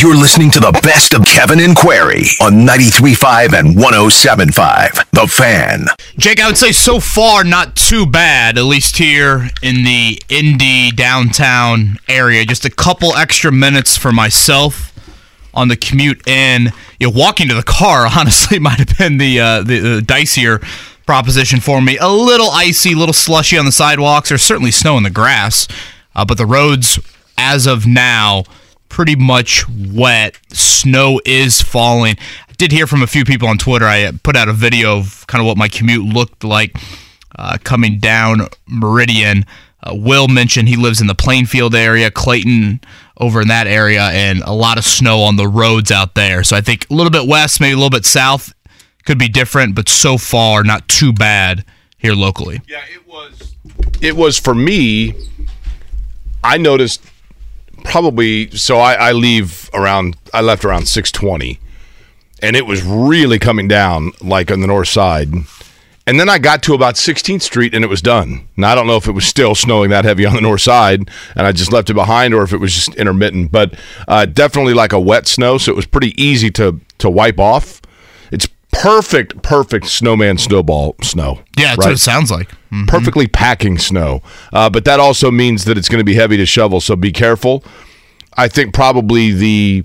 [0.00, 5.10] You're listening to the best of Kevin and Query on 93.5 and 107.5.
[5.10, 5.84] The Fan.
[6.16, 10.90] Jake, I would say so far not too bad, at least here in the Indy
[10.90, 12.46] downtown area.
[12.46, 14.90] Just a couple extra minutes for myself
[15.52, 16.72] on the commute in.
[16.98, 20.62] You know, walking to the car, honestly, might have been the, uh, the, the dicier
[21.04, 21.98] proposition for me.
[21.98, 24.30] A little icy, a little slushy on the sidewalks.
[24.30, 25.68] There's certainly snow in the grass,
[26.16, 26.98] uh, but the roads,
[27.36, 28.44] as of now,
[28.90, 30.38] pretty much wet.
[30.52, 32.16] Snow is falling.
[32.48, 33.86] I did hear from a few people on Twitter.
[33.86, 36.76] I put out a video of kind of what my commute looked like
[37.38, 39.46] uh, coming down Meridian.
[39.82, 42.80] Uh, Will mentioned he lives in the Plainfield area, Clayton
[43.16, 46.44] over in that area, and a lot of snow on the roads out there.
[46.44, 48.52] So I think a little bit west, maybe a little bit south
[49.06, 51.64] could be different, but so far not too bad
[51.96, 52.60] here locally.
[52.68, 53.54] Yeah, it was.
[54.02, 55.14] It was for me.
[56.42, 57.02] I noticed
[57.84, 61.58] probably so I, I leave around I left around six twenty,
[62.42, 65.28] and it was really coming down like on the north side.
[66.06, 68.48] And then I got to about 16th Street and it was done.
[68.56, 71.08] Now I don't know if it was still snowing that heavy on the north side
[71.36, 73.52] and I just left it behind, or if it was just intermittent.
[73.52, 73.74] But
[74.08, 77.80] uh, definitely like a wet snow, so it was pretty easy to to wipe off.
[78.80, 81.40] Perfect, perfect snowman snowball snow.
[81.58, 82.48] Yeah, that's what it sounds like.
[82.72, 82.88] Mhm.
[82.88, 84.22] Perfectly packing snow.
[84.54, 87.12] Uh, but that also means that it's going to be heavy to shovel, so be
[87.12, 87.62] careful.
[88.38, 89.82] I think probably the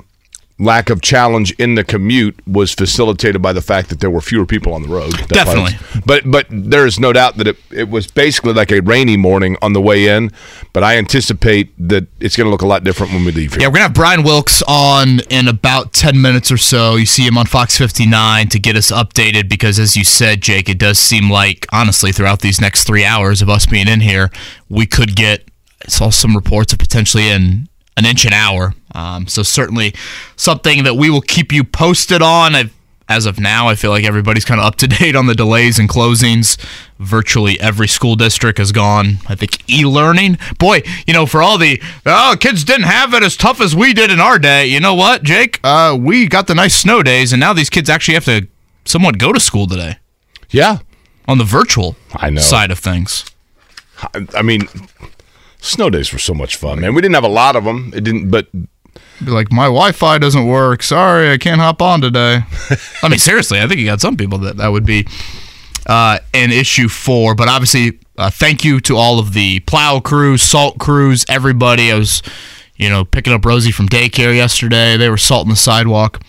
[0.57, 4.45] lack of challenge in the commute was facilitated by the fact that there were fewer
[4.45, 5.11] people on the road.
[5.27, 5.73] Definitely.
[5.93, 9.17] was- But but there is no doubt that it, it was basically like a rainy
[9.17, 10.31] morning on the way in.
[10.71, 13.61] But I anticipate that it's going to look a lot different when we leave here.
[13.63, 16.95] Yeah, we're gonna have Brian Wilkes on in about ten minutes or so.
[16.95, 20.69] You see him on Fox 59 to get us updated because, as you said, Jake,
[20.69, 24.31] it does seem like honestly throughout these next three hours of us being in here,
[24.69, 25.49] we could get.
[25.85, 28.73] I saw some reports of potentially in an inch an hour.
[28.93, 29.93] Um, so certainly
[30.35, 32.55] something that we will keep you posted on.
[32.55, 32.73] I've,
[33.07, 35.77] as of now, I feel like everybody's kind of up to date on the delays
[35.77, 36.57] and closings.
[36.97, 39.17] Virtually every school district has gone.
[39.27, 40.37] I think e-learning.
[40.57, 43.93] Boy, you know, for all the oh, kids didn't have it as tough as we
[43.93, 44.65] did in our day.
[44.65, 45.59] You know what, Jake?
[45.63, 48.47] Uh, we got the nice snow days, and now these kids actually have to
[48.85, 49.97] somewhat go to school today.
[50.49, 50.79] Yeah,
[51.27, 52.41] on the virtual I know.
[52.41, 53.25] side of things.
[53.97, 54.67] I, I mean,
[55.65, 56.93] snow days were so much fun, man.
[56.93, 57.91] We didn't have a lot of them.
[57.95, 60.83] It didn't, but Be like, my Wi-Fi doesn't work.
[60.83, 62.43] Sorry, I can't hop on today.
[63.03, 65.07] I mean, seriously, I think you got some people that that would be
[65.87, 67.35] uh, an issue for.
[67.35, 71.91] But obviously, uh, thank you to all of the plow crews, salt crews, everybody.
[71.91, 72.21] I was,
[72.75, 74.97] you know, picking up Rosie from daycare yesterday.
[74.97, 76.21] They were salting the sidewalk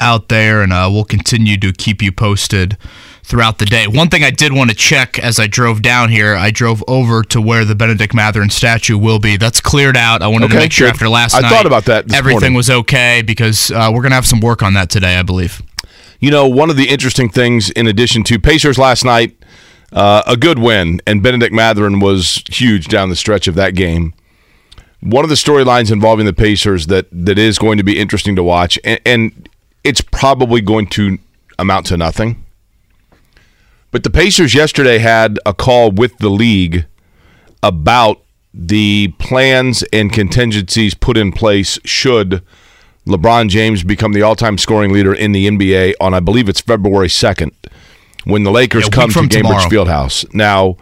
[0.00, 2.76] out there, and uh, we'll continue to keep you posted
[3.24, 3.86] throughout the day.
[3.86, 7.22] One thing I did want to check as I drove down here, I drove over
[7.24, 9.36] to where the Bennedict Mathurin statue will be.
[9.36, 10.22] That's cleared out.
[10.22, 10.94] I wanted to make sure good.
[10.94, 12.56] after last I night thought about that this everything morning.
[12.56, 15.62] was okay because uh, we're gonna have some work on that today, I believe.
[16.20, 19.36] You know, one of the interesting things, in addition to Pacers last night,
[19.92, 24.14] uh, a good win, and Bennedict Mathurin was huge down the stretch of that game.
[25.00, 28.42] One of the storylines involving the Pacers that that is going to be interesting to
[28.42, 29.48] watch, and, and
[29.84, 31.18] it's probably going to
[31.58, 32.41] amount to nothing.
[33.92, 36.86] But the Pacers yesterday had a call with the league
[37.62, 38.22] about
[38.52, 42.42] the plans and contingencies put in place should
[43.06, 47.08] LeBron James become the all-time scoring leader in the NBA on I believe it's February
[47.08, 47.52] 2nd
[48.24, 49.68] when the Lakers Yeah, come to tomorrow.
[49.68, 50.32] Fieldhouse.
[50.34, 50.76] Now,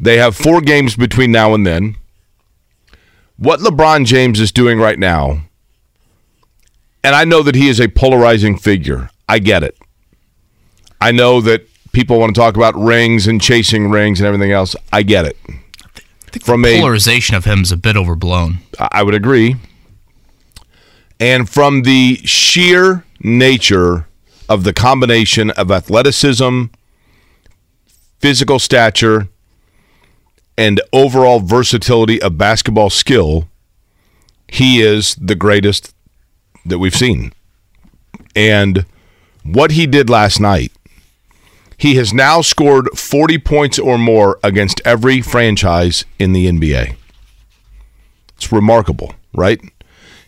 [0.00, 1.96] they have 4 games between now and then.
[3.36, 5.42] What LeBron James is doing right now
[7.04, 9.10] and I know that he is a polarizing figure.
[9.28, 9.76] I get it.
[11.00, 14.74] I know that people want to talk about rings and chasing rings and everything else.
[14.92, 15.36] I get it.
[16.34, 18.58] I From a Polarization of him is a bit overblown.
[18.78, 19.56] I would agree.
[21.20, 24.08] And from the sheer nature
[24.48, 26.64] of the combination of athleticism,
[28.18, 29.28] physical stature,
[30.58, 33.48] and overall versatility of basketball skill,
[34.48, 35.94] he is the greatest
[36.64, 37.32] that we've seen.
[38.34, 38.84] And
[39.44, 40.72] what he did last night,
[41.82, 46.94] he has now scored 40 points or more against every franchise in the NBA.
[48.36, 49.60] It's remarkable, right?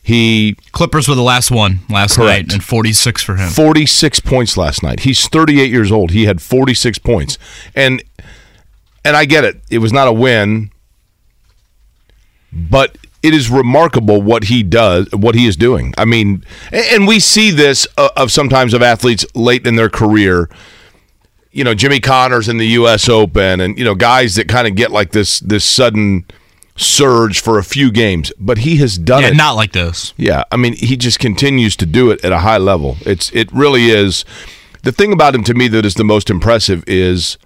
[0.02, 2.48] He Clippers were the last one last Correct.
[2.48, 3.48] night, and 46 for him.
[3.50, 5.00] 46 points last night.
[5.00, 6.10] He's 38 years old.
[6.10, 7.38] He had 46 points.
[7.72, 8.02] And
[9.04, 9.62] and I get it.
[9.70, 10.72] It was not a win,
[12.52, 15.94] but it is remarkable what he does, what he is doing.
[15.96, 20.50] I mean, and, we see this uh, of sometimes of athletes late in their career.
[21.54, 23.08] You know, Jimmy Connors in the U.S.
[23.08, 26.24] Open, and you know, guys that kind of get like this this sudden
[26.76, 28.32] surge for a few games.
[28.40, 29.36] But he has done Yeah, it.
[29.36, 30.12] not like this.
[30.16, 32.96] Yeah, I mean, he just continues to do it at a high level.
[33.02, 34.24] It's it really is.
[34.82, 37.38] The thing about him to me that is the most impressive is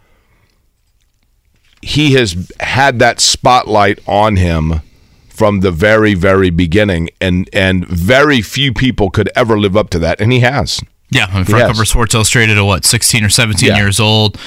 [1.82, 4.80] he has had that spotlight on him
[5.28, 9.98] from the very very beginning and and very few people could ever live up to
[9.98, 10.80] that and he has.
[11.10, 13.76] Yeah, I mean, front cover Sports Illustrated at what, 16 or 17 Yeah.
[13.76, 14.38] years old.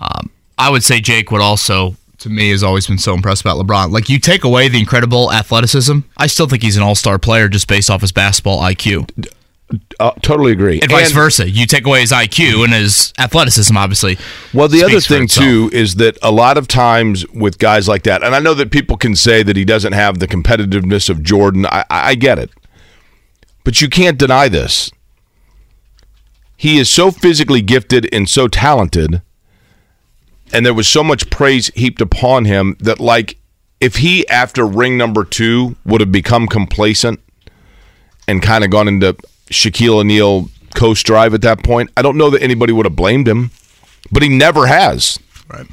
[0.00, 3.56] Um, I would say Jake would also, to me, has always been so impressed about
[3.64, 3.90] LeBron.
[3.90, 7.48] Like, you take away the incredible athleticism, I still think he's an all star player
[7.48, 9.08] just based off his basketball IQ.
[10.00, 10.80] Uh, totally agree.
[10.80, 11.50] And vice versa.
[11.50, 14.16] You take away his IQ and his athleticism, obviously.
[14.54, 18.22] Well, the other thing too is that a lot of times with guys like that,
[18.22, 21.66] and I know that people can say that he doesn't have the competitiveness of Jordan.
[21.66, 22.50] I I get it,
[23.62, 24.90] but you can't deny this.
[26.58, 29.22] He is so physically gifted and so talented,
[30.52, 33.38] and there was so much praise heaped upon him that, like,
[33.80, 37.20] if he after ring number two would have become complacent
[38.26, 39.16] and kind of gone into
[39.50, 43.26] Shaquille O'Neal coast drive at that point, I don't know that anybody would have blamed
[43.26, 43.52] him
[44.10, 45.18] but he never has.
[45.48, 45.66] Right.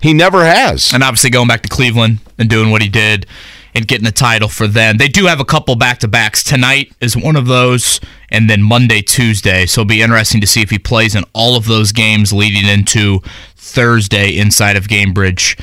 [0.00, 0.92] He never has.
[0.92, 3.26] And obviously going back to Cleveland and doing what he did
[3.74, 4.98] and getting a title for them.
[4.98, 6.42] They do have a couple back to backs.
[6.42, 9.66] Tonight is one of those, and then Monday, Tuesday.
[9.66, 12.68] So it'll be interesting to see if he plays in all of those games leading
[12.68, 13.20] into
[13.56, 15.58] Thursday inside of Gainbridge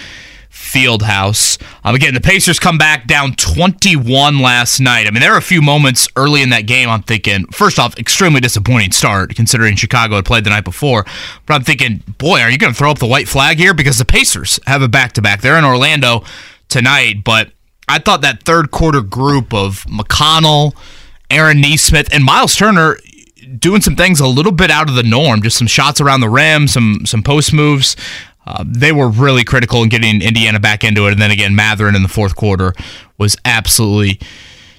[0.69, 1.59] Fieldhouse.
[1.83, 5.07] Um, again, the Pacers come back down 21 last night.
[5.07, 6.89] I mean, there were a few moments early in that game.
[6.89, 11.05] I'm thinking, first off, extremely disappointing start considering Chicago had played the night before.
[11.45, 13.73] But I'm thinking, boy, are you going to throw up the white flag here?
[13.73, 15.41] Because the Pacers have a back to back.
[15.41, 16.23] They're in Orlando
[16.67, 17.51] tonight, but
[17.89, 20.75] I thought that third quarter group of McConnell,
[21.29, 22.97] Aaron Nesmith, and Miles Turner
[23.57, 26.29] doing some things a little bit out of the norm, just some shots around the
[26.29, 27.95] rim, some some post moves.
[28.45, 31.95] Uh, they were really critical in getting Indiana back into it, and then again, Mathurin
[31.95, 32.73] in the fourth quarter
[33.17, 34.19] was absolutely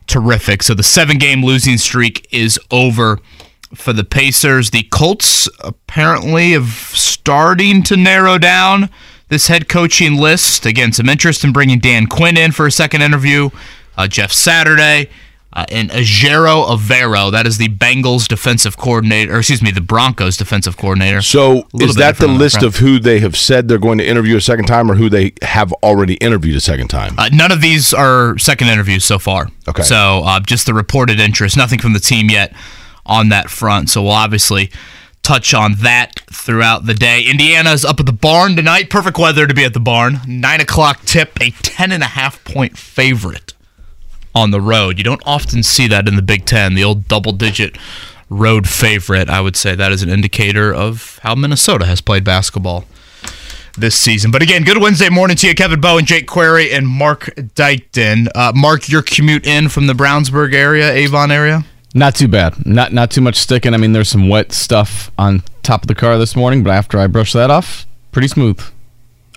[0.06, 0.62] terrific.
[0.62, 3.18] So the seven-game losing streak is over
[3.74, 4.70] for the Pacers.
[4.70, 8.90] The Colts apparently have starting to narrow down
[9.30, 10.66] this head coaching list.
[10.66, 13.48] Again, some interest in bringing Dan Quinn in for a second interview.
[13.96, 15.08] Uh, Jeff Saturday.
[15.52, 20.36] Uh, and Ejiro Evero, that is the Bengals defensive coordinator, or excuse me, the Broncos
[20.36, 21.20] defensive coordinator.
[21.22, 24.40] So is that the list of who they have said they're going to interview a
[24.40, 27.18] second time or who they have already interviewed a second time?
[27.18, 29.48] Uh, none of these are second interviews so far.
[29.68, 29.82] Okay.
[29.82, 32.54] So uh, just the reported interest, nothing from the team yet
[33.04, 33.90] on that front.
[33.90, 34.70] So we'll obviously
[35.22, 37.24] touch on that throughout the day.
[37.24, 38.90] Indiana's up at the barn tonight.
[38.90, 40.20] Perfect weather to be at the barn.
[40.26, 43.54] Nine o'clock tip, a ten and a half point favorite
[44.34, 44.98] on the road.
[44.98, 47.76] You don't often see that in the Big Ten, the old double digit
[48.28, 49.28] road favorite.
[49.28, 52.84] I would say that is an indicator of how Minnesota has played basketball
[53.76, 54.30] this season.
[54.30, 58.28] But again, good Wednesday morning to you, Kevin Bowe and Jake Query and Mark Dykton.
[58.34, 61.64] Uh, Mark, your commute in from the Brownsburg area, Avon area?
[61.94, 62.64] Not too bad.
[62.66, 63.74] Not not too much sticking.
[63.74, 66.98] I mean, there's some wet stuff on top of the car this morning, but after
[66.98, 68.60] I brush that off, pretty smooth.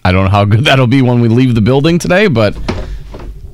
[0.05, 2.55] I don't know how good that'll be when we leave the building today, but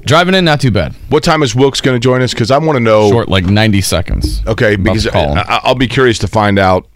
[0.05, 0.93] driving in, not too bad.
[1.09, 2.33] what time is Wilkes going to join us?
[2.33, 3.09] Because I want to know.
[3.09, 4.41] Short, like 90 seconds.
[4.47, 5.37] Okay, because to call him.
[5.37, 6.87] I, I'll be curious to find out.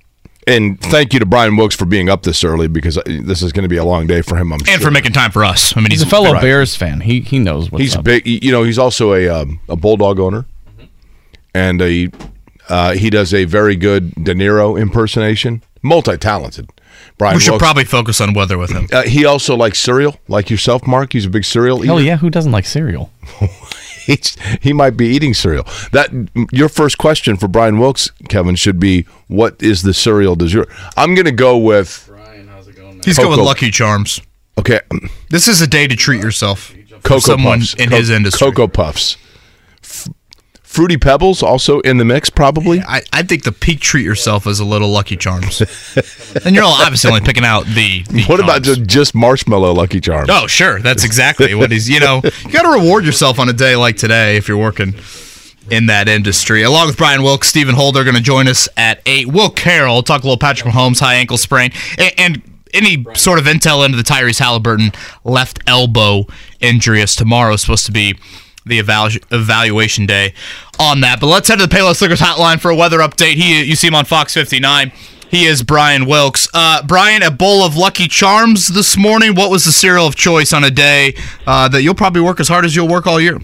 [0.46, 3.64] And thank you to Brian Wilkes for being up this early because this is going
[3.64, 4.52] to be a long day for him.
[4.52, 4.80] I'm And sure.
[4.82, 5.78] for making time for us.
[5.78, 6.42] I mean, He's he's, a fellow Right.
[6.42, 7.00] Bears fan.
[7.00, 8.04] He he knows what's He's up.
[8.04, 8.28] big.
[8.28, 10.46] You know, he's also a um, a bulldog owner,
[11.54, 12.10] and a
[12.70, 15.62] uh, he does a very good De Niro impersonation.
[15.82, 16.70] Multi talented.
[17.18, 17.36] Brian.
[17.36, 17.64] We should Wilkes.
[17.64, 18.88] probably focus on weather with him.
[18.92, 21.12] Uh, he also likes cereal, like yourself, Mark.
[21.14, 21.88] He's a big cereal eater.
[21.88, 23.12] Hell yeah, who doesn't like cereal?
[24.06, 25.66] He's, he might be eating cereal.
[25.94, 26.10] That
[26.52, 30.68] your first question for Brian Wilkes, Kevin, should be what is the cereal du jour?
[30.98, 32.98] I'm going to go with Brian, how's it going?
[32.98, 33.02] Now?
[33.06, 34.20] He's going with Lucky Charms.
[34.60, 34.82] okay,
[35.30, 36.74] This is a day to treat yourself.
[36.90, 38.46] for Cocoa someone Puffs in Co- his industry.
[38.48, 39.16] Cocoa Puffs,
[39.84, 40.10] F-
[40.74, 42.82] Fruity Pebbles also in the mix, probably.
[42.82, 45.62] I, I think the peak treat yourself is a little Lucky Charms.
[46.44, 48.02] and you're all obviously only picking out the.
[48.10, 50.30] the What about just, just marshmallow Lucky Charms?
[50.32, 50.80] Oh, sure.
[50.80, 53.98] That's exactly what he's, you know, you got to reward yourself on a day like
[53.98, 54.96] today if you're working
[55.70, 56.64] in that industry.
[56.64, 59.28] Along with Brian Wilkes, Stephen Holder going to join us at 8.
[59.28, 62.42] Will Carroll, talk a little Patrick Mahomes, high ankle sprain, and, and
[62.74, 64.92] any sort of intel into the Tyrese Halliburton
[65.24, 66.26] left elbow
[66.60, 68.18] injury as tomorrow is supposed to be
[68.66, 70.34] the evalu- evaluation day
[70.80, 71.20] on that.
[71.20, 73.34] But let's head to the Payless Liquors hotline for a weather update.
[73.36, 74.92] He, you see him on Fox 59.
[75.30, 76.48] He is Brian Wilkes.
[76.54, 79.34] Uh, Brian, a bowl of Lucky Charms this morning.
[79.34, 81.16] What was the cereal of choice on a day
[81.48, 83.40] uh, that you'll probably work as hard as you'll work all year?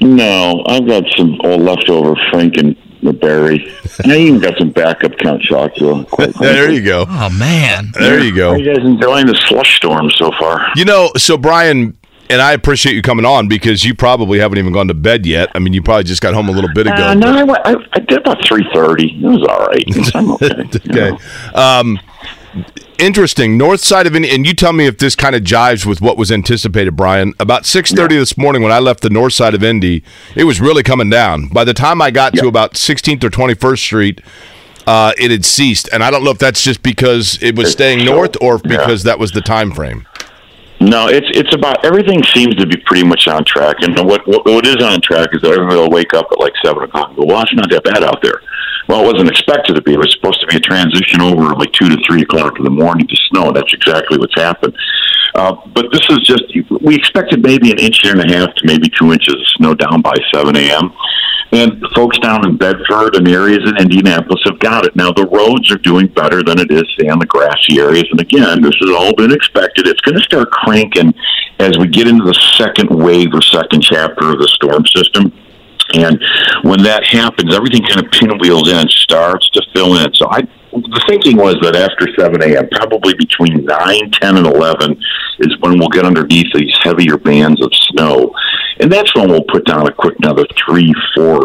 [0.00, 2.76] No, I've got some old leftover Franken
[3.20, 3.72] berry.
[4.04, 6.08] I even got some backup Count Chocula.
[6.08, 7.04] quite there you go.
[7.08, 8.54] Oh man, There you How go.
[8.54, 10.68] you guys enjoying the slush storm so far?
[10.76, 11.96] You know, so Brian
[12.32, 15.50] and I appreciate you coming on because you probably haven't even gone to bed yet.
[15.54, 16.94] I mean, you probably just got home a little bit ago.
[17.08, 19.22] Uh, no, I, went- I, I did about three thirty.
[19.22, 19.84] It was all right.
[20.14, 20.46] I'm okay.
[20.56, 21.10] you okay.
[21.10, 21.18] know.
[21.54, 22.00] Um,
[22.98, 23.58] interesting.
[23.58, 26.16] North side of Indy, and you tell me if this kind of jives with what
[26.16, 27.34] was anticipated, Brian.
[27.38, 30.02] About six thirty this morning, when I left the north side of Indy,
[30.34, 31.48] it was really coming down.
[31.48, 34.20] By the time I got to about 16th or 21st Street,
[34.86, 37.72] uh, it had ceased, and I don't know if that's just because it was It's
[37.72, 38.78] staying north or if yeah.
[38.78, 40.06] because that was the time frame.
[40.82, 43.76] No, it's it's about everything seems to be pretty much on track.
[43.82, 46.52] And what what, what is on track is that everybody will wake up at like
[46.64, 48.42] seven o'clock and go, "Well, it's not that bad out there."
[48.88, 49.94] Well, it wasn't expected to be.
[49.94, 52.70] It was supposed to be a transition over like two to three o'clock in the
[52.70, 53.52] morning to snow.
[53.52, 54.76] That's exactly what's happened.
[55.34, 56.44] Uh, but this is just
[56.82, 60.02] we expected maybe an inch and a half to maybe two inches of snow down
[60.02, 60.92] by seven a.m.
[61.52, 64.96] And folks down in Bedford and areas in Indianapolis have got it.
[64.96, 68.06] Now the roads are doing better than it is say on the grassy areas.
[68.10, 69.86] And again, this has all been expected.
[69.86, 71.12] It's going to start cranking
[71.58, 75.32] as we get into the second wave or second chapter of the storm system.
[75.94, 76.22] And
[76.62, 80.12] when that happens, everything kind of pinwheels in and starts to fill in.
[80.14, 85.02] So I, the thinking was that after 7 a.m., probably between 9, 10, and 11
[85.40, 88.34] is when we'll get underneath these heavier bands of snow.
[88.80, 91.44] And that's when we'll put down a quick another three, four,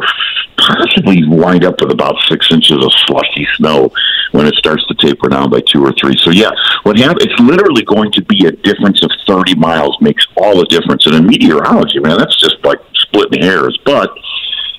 [0.57, 3.91] possibly wind up with about six inches of slushy snow
[4.31, 6.15] when it starts to taper down by two or three.
[6.17, 6.51] So yeah,
[6.83, 7.25] what happens?
[7.25, 11.05] It's literally going to be a difference of 30 miles makes all the difference.
[11.05, 13.77] And in meteorology, man, that's just like splitting hairs.
[13.85, 14.09] But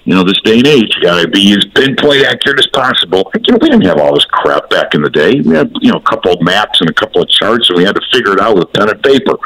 [0.09, 3.31] you know, this day and age, you got to be as pinpoint accurate as possible.
[3.45, 5.43] You know, we didn't have all this crap back in the day.
[5.45, 7.85] We had, you know, a couple of maps and a couple of charts, and we
[7.85, 9.37] had to figure it out with pen and paper.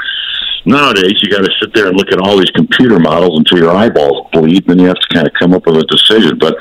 [0.65, 3.75] Nowadays, you got to sit there and look at all these computer models until your
[3.75, 6.39] eyeballs bleed, and then you have to kind of come up with a decision.
[6.39, 6.57] But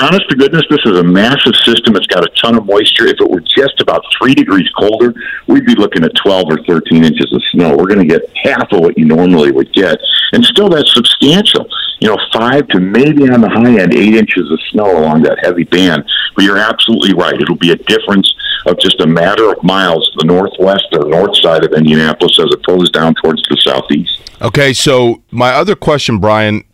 [0.00, 1.94] honest to goodness, this is a massive system.
[1.94, 3.06] It's got a ton of moisture.
[3.06, 5.14] If it were just about three degrees colder,
[5.46, 7.76] we'd be looking at 12 or 13 inches of snow.
[7.76, 9.98] We're going to get half of what you normally would get,
[10.32, 11.68] and still that's substantial.
[12.00, 15.38] You know, five to maybe on the high end, eight inches of snow along that
[15.42, 16.04] heavy band.
[16.34, 17.34] But you're absolutely right.
[17.34, 18.32] It'll be a difference
[18.66, 22.46] of just a matter of miles to the northwest or north side of Indianapolis as
[22.46, 24.20] it opposed down towards the southeast.
[24.40, 26.64] Okay, so my other question, Brian,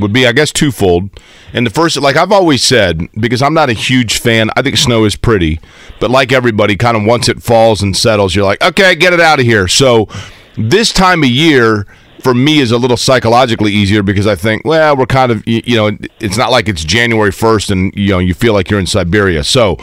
[0.00, 1.10] would be, I guess, twofold.
[1.52, 4.76] And the first, like I've always said, because I'm not a huge fan, I think
[4.76, 5.60] snow is pretty,
[6.00, 9.20] but like everybody, kind of once it falls and settles, you're like, okay, get it
[9.20, 9.68] out of here.
[9.68, 10.08] So
[10.56, 11.86] this time of year,
[12.20, 15.76] for me, is a little psychologically easier because I think, well, we're kind of, you
[15.76, 18.86] know, it's not like it's January 1st and, you know, you feel like you're in
[18.86, 19.42] Siberia.
[19.42, 19.76] So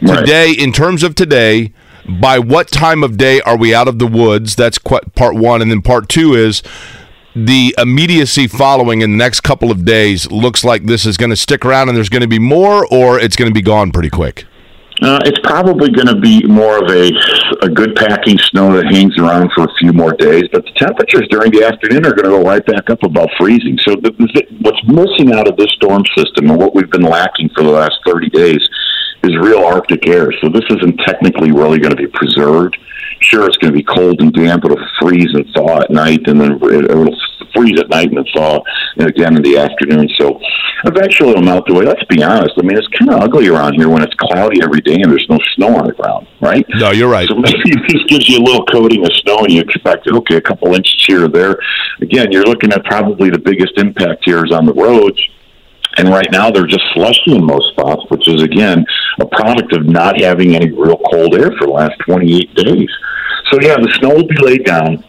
[0.00, 0.20] Right.
[0.20, 1.72] today, in terms of today,
[2.08, 4.56] by what time of day are we out of the woods?
[4.56, 5.60] That's part one.
[5.60, 6.62] And then part two is
[7.34, 11.36] the immediacy following in the next couple of days looks like this is going to
[11.36, 14.10] stick around and there's going to be more, or it's going to be gone pretty
[14.10, 14.46] quick.
[15.00, 17.12] Uh, it's probably going to be more of a
[17.62, 21.26] a good packing snow that hangs around for a few more days, but the temperatures
[21.30, 23.78] during the afternoon are going to go right back up above freezing.
[23.86, 27.50] So the, the, what's missing out of this storm system and what we've been lacking
[27.54, 28.58] for the last 30 days
[29.28, 30.32] is real Arctic air.
[30.40, 32.76] So this isn't technically really going to be preserved.
[33.20, 34.64] Sure, it's going to be cold and damp.
[34.64, 37.14] It'll freeze and thaw at night, and then it- it'll
[37.54, 38.60] freeze at night and then thaw
[38.98, 40.08] again in the afternoon.
[40.20, 40.38] So
[40.84, 41.84] eventually it'll melt away.
[41.86, 42.52] Let's be honest.
[42.58, 45.26] I mean, it's kind of ugly around here when it's cloudy every day and there's
[45.28, 46.64] no snow on the ground, right?
[46.74, 47.28] No, you're right.
[47.28, 50.36] So maybe this gives you a little coating of snow and you expect it, okay,
[50.36, 51.56] a couple inches here or there.
[52.00, 55.18] Again, you're looking at probably the biggest impact here is on the roads.
[55.98, 58.84] And right now they're just slushy in most spots, which is again
[59.20, 62.88] a product of not having any real cold air for the last 28 days.
[63.50, 65.04] So yeah, the snow will be laid down.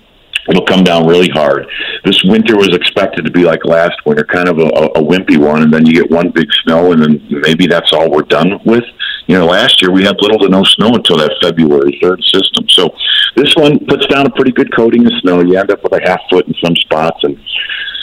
[0.50, 1.68] It'll come down really hard.
[2.04, 4.68] This winter was expected to be like last winter, kind of a,
[4.98, 8.10] a wimpy one, and then you get one big snow, and then maybe that's all
[8.10, 8.84] we're done with.
[9.28, 12.68] You know, last year we had little to no snow until that February 3rd system.
[12.70, 12.90] So
[13.36, 15.42] this one puts down a pretty good coating of snow.
[15.42, 17.38] You end up with a half foot in some spots, and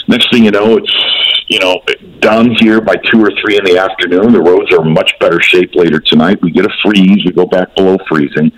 [0.09, 0.93] next thing you know, it's
[1.49, 1.81] you know
[2.21, 4.33] done here by two or three in the afternoon.
[4.33, 6.39] The roads are much better shape later tonight.
[6.43, 7.25] We get a freeze.
[7.25, 8.53] We go back below freezing.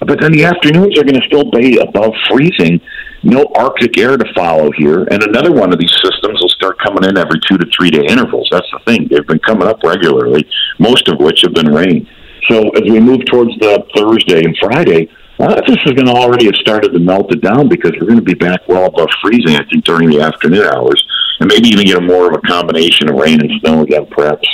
[0.00, 2.80] But then the afternoons are going to still be above freezing.
[3.22, 5.04] No Arctic air to follow here.
[5.10, 8.04] And another one of these systems will start coming in every two to three day
[8.06, 8.48] intervals.
[8.50, 9.08] That's the thing.
[9.08, 10.46] They've been coming up regularly,
[10.78, 12.06] most of which have been rain.
[12.50, 15.08] So as we move towards the Thursday and Friday,
[15.44, 18.18] uh, this is going to already have started to melt it down because we're going
[18.18, 21.04] to be back well above freezing, I think, during the afternoon hours.
[21.40, 24.48] and maybe even get a more of a combination of rain and snow again, perhaps.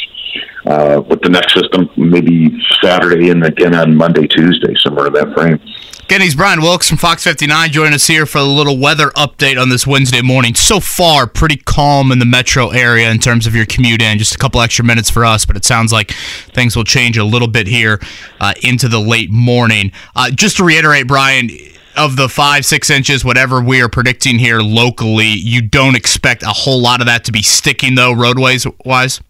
[0.66, 2.50] Uh, with the next system, maybe
[2.82, 5.58] Saturday and again on Monday, Tuesday, somewhere in that frame.
[6.10, 9.68] Kenny's Brian Wilkes from Fox 59 joining us here for a little weather update on
[9.68, 10.56] this Wednesday morning.
[10.56, 14.18] So far, pretty calm in the metro area in terms of your commute in.
[14.18, 16.10] Just a couple extra minutes for us, but it sounds like
[16.52, 18.00] things will change a little bit here
[18.40, 19.92] uh, into the late morning.
[20.16, 21.48] Uh, just to reiterate, Brian,
[21.96, 26.48] of the five, six inches, whatever we are predicting here locally, you don't expect a
[26.48, 29.20] whole lot of that to be sticking, though, roadways wise?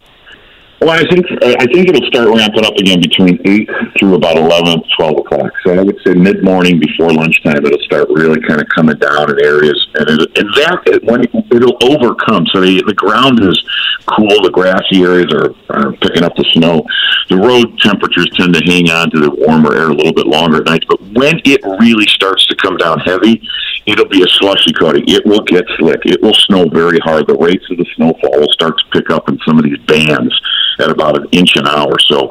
[0.81, 3.69] Well, I think I think it'll start ramping up again between eight
[3.99, 5.53] through about 11, 12 o'clock.
[5.63, 9.29] So I would say mid morning before lunchtime, it'll start really kind of coming down
[9.29, 11.21] in areas, and it, and that when
[11.53, 12.47] it'll overcome.
[12.55, 13.61] So the the ground is
[14.09, 16.87] cool, the grassy areas are, are picking up the snow.
[17.29, 20.59] The road temperatures tend to hang on to the warmer air a little bit longer
[20.59, 23.37] at night, but when it really starts to come down heavy,
[23.85, 25.05] it'll be a slushy coating.
[25.07, 26.01] It will get slick.
[26.07, 27.27] It will snow very hard.
[27.29, 30.33] The rates of the snowfall will start to pick up in some of these bands
[30.79, 31.99] at about an inch an hour.
[31.99, 32.31] So,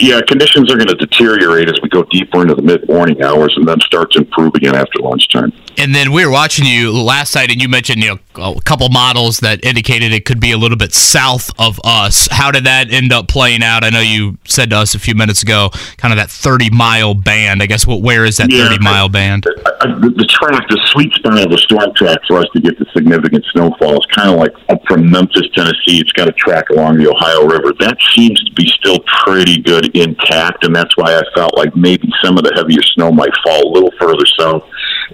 [0.00, 3.54] yeah, conditions are going to deteriorate as we go deeper into the mid morning hours
[3.56, 5.52] and then start to improve again after lunchtime.
[5.78, 8.88] And then we were watching you last night, and you mentioned you know a couple
[8.88, 12.28] models that indicated it could be a little bit south of us.
[12.30, 13.84] How did that end up playing out?
[13.84, 17.14] I know you said to us a few minutes ago, kind of that thirty mile
[17.14, 17.62] band.
[17.62, 19.46] I guess what where is that Yeah, thirty mile band?
[19.46, 22.60] I, I, the, the track, the sweet spot of the storm track for us to
[22.60, 26.00] get the significant snowfall is kind of like up from Memphis, Tennessee.
[26.00, 27.72] It's got a track along the Ohio River.
[27.80, 32.08] That seems to be still pretty good intact, and that's why I felt like maybe
[32.22, 34.62] some of the heavier snow might fall a little further south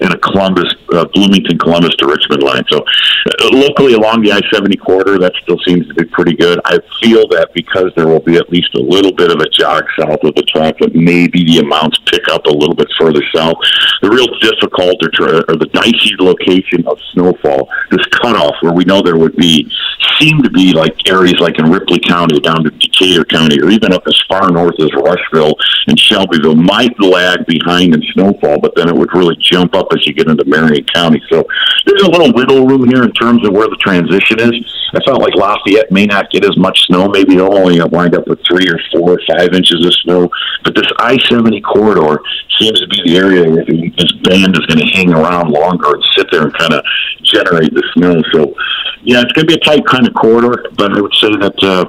[0.00, 2.64] in a Columbus, uh, Bloomington, Columbus to Richmond line.
[2.70, 6.60] So uh, locally along the I-70 corridor, that still seems to be pretty good.
[6.64, 9.84] I feel that because there will be at least a little bit of a jog
[9.98, 13.56] south of the track, that maybe the amounts pick up a little bit further south.
[14.00, 18.84] The real difficult or, tr- or the dicey location of snowfall, this cutoff where we
[18.84, 19.70] know there would be,
[20.18, 23.92] seem to be like areas like in Ripley County down to Decatur County, or even
[23.92, 25.54] up as far north as Rushville
[25.86, 30.06] and Shelbyville, might lag behind in snowfall, but then it would really jump up as
[30.06, 31.22] you get into Marion County.
[31.30, 31.46] So
[31.86, 34.52] there's a little wiggle room here in terms of where the transition is.
[34.94, 37.08] I felt like Lafayette may not get as much snow.
[37.08, 40.28] Maybe they'll only wind up with three or four or five inches of snow.
[40.64, 42.20] But this I-70 corridor
[42.58, 46.04] seems to be the area where this band is going to hang around longer and
[46.16, 46.84] sit there and kind of
[47.22, 48.22] generate the snow.
[48.32, 48.54] So,
[49.02, 51.56] yeah, it's going to be a tight kind of corridor, but I would say that
[51.62, 51.84] uh,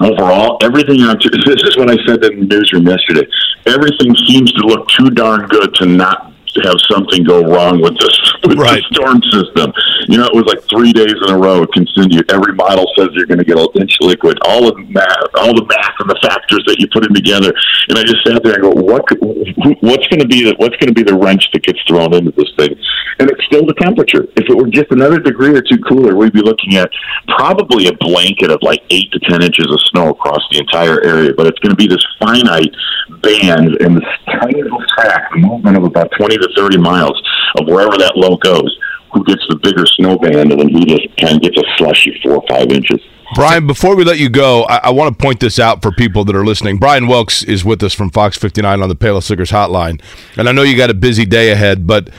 [0.00, 1.16] overall, everything on
[1.46, 3.26] this is what I said in the newsroom yesterday.
[3.66, 6.31] Everything seems to look too darn good to not
[6.64, 8.82] have something go wrong with this with Right.
[8.82, 9.72] the storm system.
[10.08, 11.62] You know, it was like three days in a row.
[11.62, 12.30] It continued.
[12.30, 14.36] Every model says you're going to get an inch liquid.
[14.44, 17.52] All the math, all the math and the factors that you put in together.
[17.88, 19.06] And I just sat there and go, what?
[19.06, 19.20] could-
[19.80, 22.32] What's going to be the What's going to be the wrench that gets thrown into
[22.32, 22.74] this thing?
[23.18, 24.24] And it's still the temperature.
[24.36, 26.90] If it were just another degree or two cooler, we'd be looking at
[27.28, 31.32] probably a blanket of like eight to ten inches of snow across the entire area.
[31.36, 32.74] But it's going to be this finite
[33.22, 37.20] band and this tiny little track, the movement of about twenty to thirty miles
[37.58, 38.78] of wherever that low goes.
[39.12, 42.18] Who gets the bigger snow band, and then who just kind of gets a slushy
[42.22, 42.98] four or five inches.
[43.34, 46.24] Brian, before we let you go, I, I want to point this out for people
[46.24, 46.78] that are listening.
[46.78, 50.02] Brian Wilkes is with us from Fox 59 on the Payless Liquors hotline.
[50.36, 52.10] And I know you got a busy day ahead, but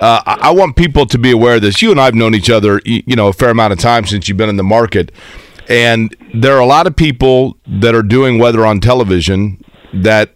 [0.00, 1.82] uh, I, I want people to be aware of this.
[1.82, 4.28] You and I have known each other, you know, a fair amount of time since
[4.28, 5.12] you've been in the market.
[5.68, 10.30] And there are a lot of people that are doing weather on television that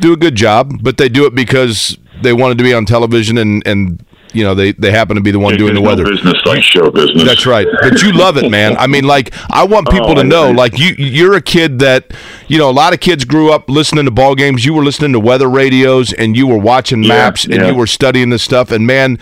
[0.00, 3.38] do a good job, but they do it because they wanted to be on television
[3.38, 6.04] and, and you know, they, they happen to be the one doing the There's weather.
[6.04, 7.24] Business like show business.
[7.24, 7.66] That's right.
[7.82, 8.76] But you love it, man.
[8.76, 11.80] I mean, like I want oh, people Oh, to know, like you you're a kid
[11.80, 12.12] that,
[12.46, 14.64] you know, a lot of kids grew up listening to ball games.
[14.64, 17.68] You were listening to weather radios and you were watching Yeah, maps and yeah.
[17.70, 19.18] you were studying this stuff and man,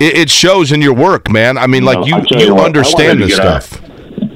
[0.00, 1.56] it, it shows in your work, man.
[1.56, 3.87] I mean, like No, you you, you what, understand this get out- stuff.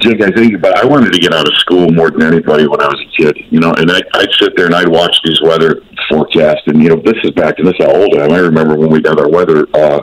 [0.02, 2.80] Jake, I think, but I wanted to get out of school more than anybody when
[2.80, 3.38] I was a kid.
[3.50, 6.88] You know, and I, I'd sit there and I'd watch these weather forecasts, and you
[6.88, 8.32] know, this is back to this how old I am.
[8.32, 9.66] I remember when we got our weather.
[9.72, 10.02] Uh,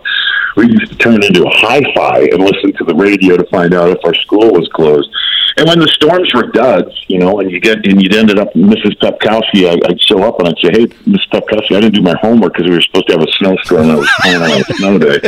[0.60, 4.00] we used to turn into hi-fi and listen to the radio to find out if
[4.04, 5.10] our school was closed.
[5.56, 8.54] And when the storms were duds, you know, and you get and you'd ended up
[8.54, 8.98] Mrs.
[9.00, 11.30] Pepkowski, I, I'd show up and I'd say, "Hey, Mrs.
[11.32, 13.92] Pepkowski, I didn't do my homework because we were supposed to have a snowstorm and
[13.92, 15.20] I was planning on a snow day."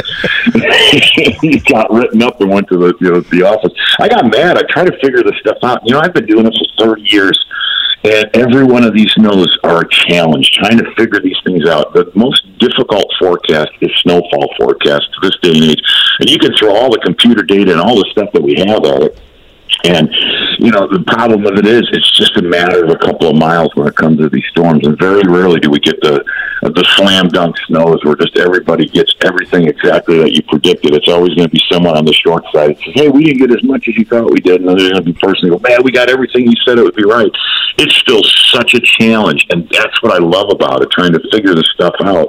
[1.41, 3.74] he got written up and went to the you know the office.
[4.00, 4.58] I got mad.
[4.58, 5.82] I tried to figure this stuff out.
[5.86, 7.44] You know, I've been doing this for thirty years,
[8.04, 10.52] and every one of these snows are a challenge.
[10.52, 11.94] Trying to figure these things out.
[11.94, 15.82] The most difficult forecast is snowfall forecast to this day and age.
[16.20, 18.86] And you can throw all the computer data and all the stuff that we have
[18.86, 19.20] at it.
[19.84, 20.10] And
[20.60, 23.36] you know, the problem of it is, it's just a matter of a couple of
[23.36, 26.24] miles when it comes to these storms, and very rarely do we get the
[26.62, 30.94] the slam dunk snows where just everybody gets everything exactly that you predicted.
[30.94, 32.72] It's always going to be someone on the short side.
[32.72, 34.78] It says, "Hey, we didn't get as much as you thought we did," and then
[34.78, 36.96] there's going to be a person go, "Man, we got everything you said it would
[36.96, 37.32] be right."
[37.80, 38.22] It's still
[38.54, 41.96] such a challenge, and that's what I love about it, trying to figure this stuff
[42.04, 42.28] out.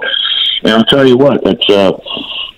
[0.64, 1.92] And I'll tell you what, it's uh,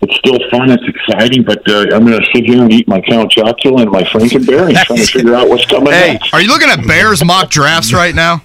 [0.03, 3.01] it's still fun, it's exciting, but uh, I'm going to sit here and eat my
[3.01, 6.35] Count Chocula and my Frankenberry, trying to figure out what's coming Hey, next.
[6.35, 8.43] are you looking at Bears mock drafts right now?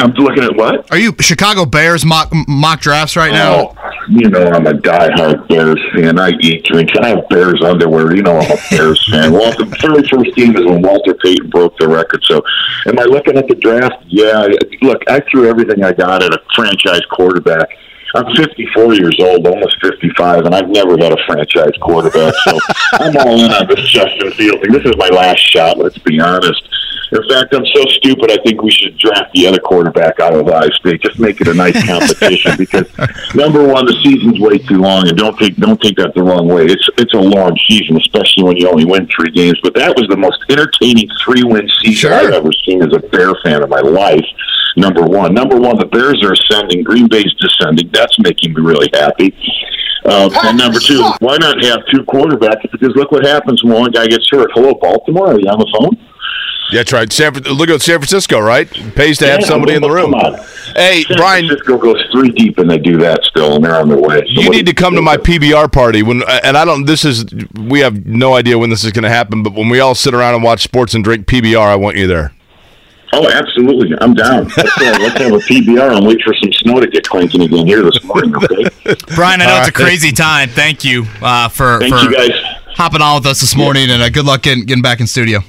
[0.00, 0.88] I'm looking at what?
[0.92, 3.74] Are you Chicago Bears mock mock drafts right now?
[3.76, 6.20] Oh, you know I'm a diehard Bears fan.
[6.20, 6.92] I eat drinks.
[7.00, 8.14] I have Bears underwear.
[8.14, 9.32] You know I'm a Bears fan.
[9.38, 12.22] Well, the very first game is when Walter Payton broke the record.
[12.24, 12.40] So,
[12.86, 14.04] am I looking at the draft?
[14.06, 14.46] Yeah.
[14.82, 17.68] Look, I threw everything I got at a franchise quarterback.
[18.14, 22.34] I'm 54 years old, almost 55, and I've never had a franchise quarterback.
[22.44, 22.58] So
[22.94, 24.72] I'm all in on this Justin Fields thing.
[24.72, 25.78] This is my last shot.
[25.78, 26.62] Let's be honest.
[27.12, 28.30] In fact, I'm so stupid.
[28.30, 31.02] I think we should draft the other quarterback out of Ohio State.
[31.02, 32.86] Just make it a nice competition because
[33.34, 36.48] number one, the season's way too long, and don't take don't take that the wrong
[36.48, 36.66] way.
[36.66, 39.58] It's it's a long season, especially when you only win three games.
[39.62, 43.34] But that was the most entertaining three win season I've ever seen as a Bear
[43.42, 44.26] fan in my life.
[44.76, 46.84] Number one, number one, the Bears are ascending.
[46.84, 47.90] Green Bay's descending.
[47.90, 49.34] That's making me really happy.
[50.04, 52.62] Uh, and number two, why not have two quarterbacks?
[52.70, 54.50] Because look what happens when one guy gets hurt.
[54.54, 55.34] Hello, Baltimore.
[55.34, 55.96] Are you on the phone?
[56.72, 57.10] That's right.
[57.12, 58.70] San, look at San Francisco, right?
[58.94, 60.12] Pays to have somebody in the room.
[60.12, 60.38] come on.
[60.76, 63.88] Hey, San Brian, Francisco goes three deep, and they do that still, and they're on
[63.88, 64.20] their way.
[64.20, 66.84] So you need to come to my PBR party when, and I don't.
[66.84, 67.26] This is
[67.58, 70.14] we have no idea when this is going to happen, but when we all sit
[70.14, 72.32] around and watch sports and drink PBR, I want you there.
[73.12, 73.96] Oh, absolutely.
[74.00, 74.44] I'm down.
[74.44, 77.66] Let's, uh, let's have a PBR and wait for some snow to get clanking again
[77.66, 78.68] here this morning, okay?
[79.14, 80.50] Brian, I know All it's a crazy time.
[80.50, 82.30] Thank you uh, for Thank for you, guys.
[82.66, 85.40] hopping on with us this morning, and uh, good luck getting, getting back in studio.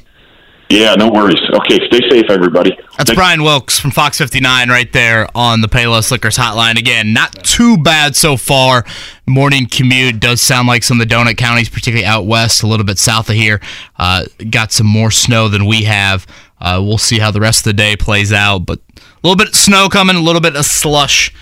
[0.70, 1.40] Yeah, no worries.
[1.52, 2.78] Okay, stay safe, everybody.
[2.96, 6.78] That's Thank- Brian Wilkes from Fox 59 right there on the Payless Liquors hotline.
[6.78, 8.86] Again, not too bad so far.
[9.26, 12.86] Morning commute does sound like some of the donut counties, particularly out west, a little
[12.86, 13.60] bit south of here,
[13.98, 16.28] uh, got some more snow than we have.
[16.62, 19.48] Uh, we'll see how the rest of the day plays out, but a little bit
[19.48, 21.34] of snow coming, a little bit of slush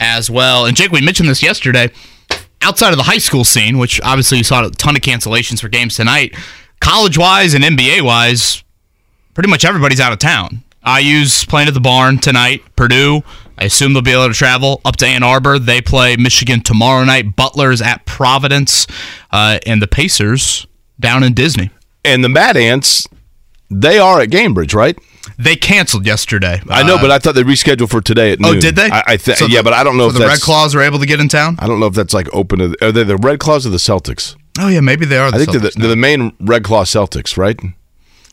[0.00, 0.66] as well.
[0.66, 1.90] And Jake, we mentioned this yesterday.
[2.60, 5.68] Outside of the high school scene, which obviously you saw a ton of cancellations for
[5.68, 6.34] games tonight,
[6.80, 8.63] college wise and NBA wise,
[9.34, 10.62] pretty much everybody's out of town.
[10.86, 12.62] IU's playing at the barn tonight.
[12.76, 13.22] Purdue,
[13.58, 15.58] I assume they'll be able to travel up to Ann Arbor.
[15.58, 17.36] They play Michigan tomorrow night.
[17.36, 18.86] Butler's at Providence,
[19.30, 20.66] uh, and the Pacers
[21.00, 21.70] down in Disney.
[22.04, 23.06] And the Mad Ants,
[23.70, 24.98] they are at Gainbridge, right?
[25.38, 26.60] They canceled yesterday.
[26.68, 28.58] I know, Uh, but I thought they rescheduled for today at noon.
[28.58, 28.90] oh, did they?
[28.90, 30.40] I, I th- So yeah, the- but I don't know so if the that's, Red
[30.42, 31.56] Claws are able to get in town.
[31.60, 32.86] I don't know if that's like open to.
[32.86, 34.36] Are they the Red Claws or the Celtics?
[34.58, 35.30] Oh yeah, maybe they are.
[35.30, 37.58] The I think they're the, they're the main Red Claw Celtics, right?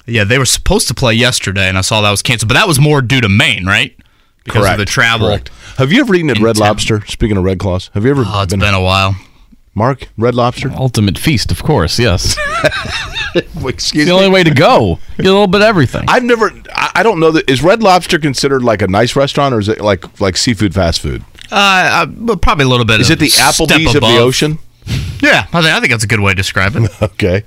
[0.05, 2.49] Yeah, they were supposed to play yesterday, and I saw that was canceled.
[2.49, 3.95] But that was more due to Maine, right?
[4.43, 5.27] Because of the travel.
[5.27, 5.49] Correct.
[5.77, 6.67] Have you ever eaten at Red town.
[6.67, 7.01] Lobster?
[7.05, 9.15] Speaking of Red Claws, have you ever Oh, it's been, been a while.
[9.75, 10.71] Mark Red Lobster?
[10.71, 11.97] Ultimate feast, of course.
[11.99, 12.35] Yes,
[13.65, 14.99] Excuse the only way to go.
[15.17, 16.05] Get a little bit of everything.
[16.09, 16.51] I've never.
[16.73, 19.69] I, I don't know that is Red Lobster considered like a nice restaurant or is
[19.69, 21.23] it like like seafood fast food?
[21.51, 22.99] Uh, uh, well, probably a little bit.
[22.99, 24.19] Is of it the step Applebee's of the above.
[24.19, 24.57] ocean?
[25.21, 26.89] Yeah, I think, I think that's a good way to describe it.
[27.01, 27.43] Okay.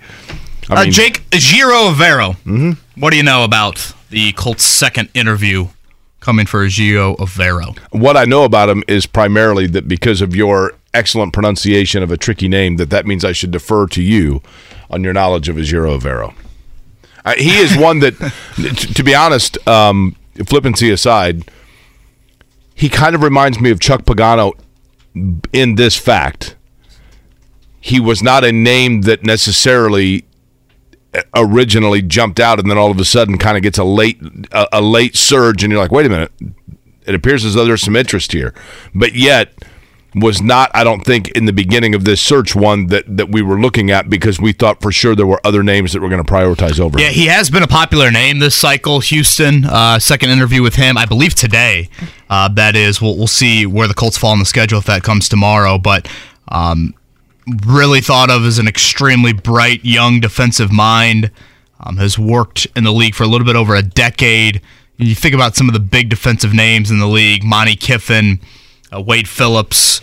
[0.70, 2.36] I uh, Jake Giro Avero.
[2.44, 2.72] Mm-hmm.
[3.00, 5.68] What do you know about the Colts' second interview
[6.20, 7.78] coming for Giro Avero?
[7.90, 12.16] what I know about him is primarily that because of your excellent pronunciation of a
[12.16, 14.40] tricky name, that that means I should defer to you
[14.90, 16.34] on your knowledge of Azuro Avero.
[17.24, 18.14] Uh, he is one that,
[18.56, 21.44] t- to be honest, um, flippancy aside,
[22.74, 24.52] he kind of reminds me of Chuck Pagano
[25.52, 26.56] in this fact.
[27.80, 30.24] He was not a name that necessarily
[31.34, 34.20] originally jumped out and then all of a sudden kind of gets a late
[34.52, 36.32] a, a late surge and you're like wait a minute
[37.06, 38.52] it appears as though there's some interest here
[38.94, 39.52] but yet
[40.16, 43.42] was not i don't think in the beginning of this search one that that we
[43.42, 46.24] were looking at because we thought for sure there were other names that we're going
[46.24, 47.14] to prioritize over Yeah, him.
[47.14, 49.00] he has been a popular name this cycle.
[49.00, 51.88] Houston, uh, second interview with him, I believe today.
[52.30, 55.02] Uh, that is, we'll, we'll see where the Colts fall on the schedule if that
[55.02, 55.78] comes tomorrow.
[55.78, 56.08] But
[56.48, 56.94] um,
[57.66, 61.30] really thought of as an extremely bright young defensive mind.
[61.80, 64.62] Um, has worked in the league for a little bit over a decade.
[64.96, 68.40] You think about some of the big defensive names in the league: Monte Kiffin,
[68.94, 70.00] uh, Wade Phillips.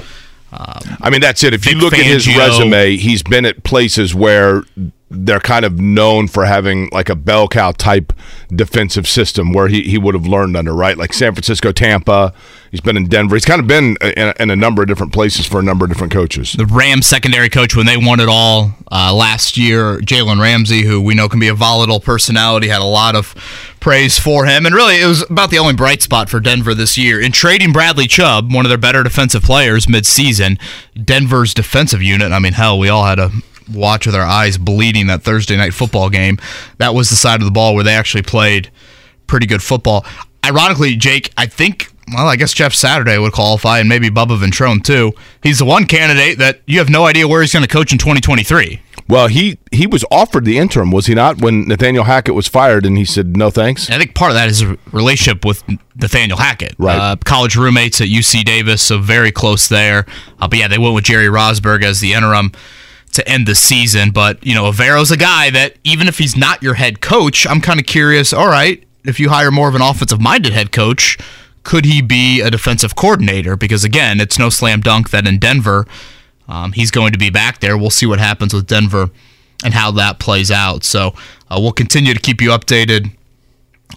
[0.53, 4.13] I mean that's it if you Vic look at his resume he's been at places
[4.13, 4.63] where
[5.11, 8.13] they're kind of known for having like a bell cow type
[8.49, 10.97] defensive system where he, he would have learned under, right?
[10.97, 12.33] Like San Francisco, Tampa.
[12.71, 13.35] He's been in Denver.
[13.35, 15.91] He's kind of been in, in a number of different places for a number of
[15.91, 16.53] different coaches.
[16.53, 21.01] The Rams secondary coach when they won it all uh, last year, Jalen Ramsey, who
[21.01, 23.35] we know can be a volatile personality, had a lot of
[23.81, 24.65] praise for him.
[24.65, 27.19] And really, it was about the only bright spot for Denver this year.
[27.19, 30.57] In trading Bradley Chubb, one of their better defensive players midseason,
[31.03, 33.31] Denver's defensive unit, I mean, hell, we all had a
[33.71, 36.37] watch with our eyes bleeding that Thursday night football game.
[36.77, 38.71] That was the side of the ball where they actually played
[39.27, 40.05] pretty good football.
[40.45, 44.83] Ironically, Jake, I think, well, I guess Jeff Saturday would qualify, and maybe Bubba Ventrone
[44.83, 45.13] too.
[45.43, 47.97] He's the one candidate that you have no idea where he's going to coach in
[47.97, 48.81] 2023.
[49.07, 51.41] Well, he he was offered the interim, was he not?
[51.41, 53.89] When Nathaniel Hackett was fired, and he said no thanks.
[53.89, 55.63] I think part of that is a relationship with
[55.95, 56.97] Nathaniel Hackett, right?
[56.97, 60.05] Uh, college roommates at UC Davis, so very close there.
[60.39, 62.53] Uh, but yeah, they went with Jerry Rosburg as the interim
[63.13, 64.11] to end the season.
[64.11, 67.61] But, you know, Evero's a guy that even if he's not your head coach, I'm
[67.61, 71.17] kind of curious, all right, if you hire more of an offensive minded head coach,
[71.63, 73.55] could he be a defensive coordinator?
[73.55, 75.85] Because again, it's no slam dunk that in Denver,
[76.47, 77.77] um, he's going to be back there.
[77.77, 79.09] We'll see what happens with Denver
[79.63, 80.83] and how that plays out.
[80.83, 81.13] So
[81.49, 83.15] uh, we'll continue to keep you updated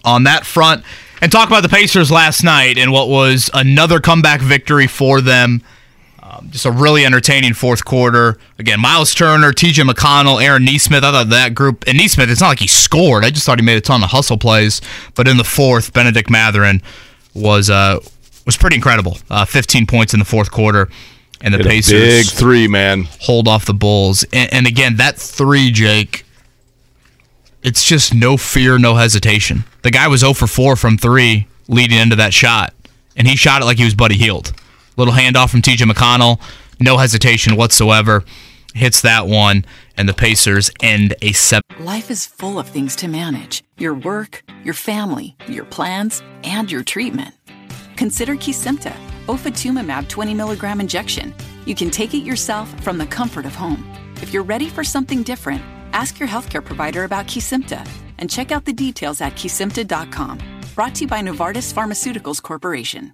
[0.03, 0.83] on that front
[1.21, 5.61] and talk about the Pacers last night and what was another comeback victory for them
[6.35, 8.37] um, just a really entertaining fourth quarter.
[8.59, 11.03] Again, Miles Turner, TJ McConnell, Aaron Nesmith.
[11.03, 13.23] I thought that group, and Nesmith, it's not like he scored.
[13.23, 14.81] I just thought he made a ton of hustle plays.
[15.15, 16.81] But in the fourth, Bennedict Mathurin
[17.33, 17.99] was uh,
[18.45, 19.17] was pretty incredible.
[19.29, 20.89] Uh, 15 points in the fourth quarter.
[21.41, 23.07] And the Hit Pacers big three, man.
[23.21, 24.23] hold off the Bulls.
[24.31, 26.25] And, and again, that three, Jake,
[27.61, 29.65] it's just no fear, no hesitation.
[29.81, 32.73] The guy was 0 for 4 from three leading into that shot,
[33.17, 34.53] and he shot it like he was Buddy Hield.
[34.97, 36.39] Little handoff from TJ McConnell,
[36.79, 38.23] no hesitation whatsoever.
[38.73, 39.65] Hits that one,
[39.97, 41.63] and the Pacers end a seven.
[41.79, 46.83] Life is full of things to manage your work, your family, your plans, and your
[46.83, 47.33] treatment.
[47.95, 48.93] Consider Kesimpta,
[49.27, 51.33] ofatumumab 20 milligram injection.
[51.65, 53.89] You can take it yourself from the comfort of home.
[54.21, 55.61] If you're ready for something different,
[55.93, 60.39] ask your healthcare provider about Kesimpta and check out the details at kesimpta.com.
[60.75, 63.13] Brought to you by Novartis Pharmaceuticals Corporation.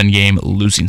[0.00, 0.88] Game losing.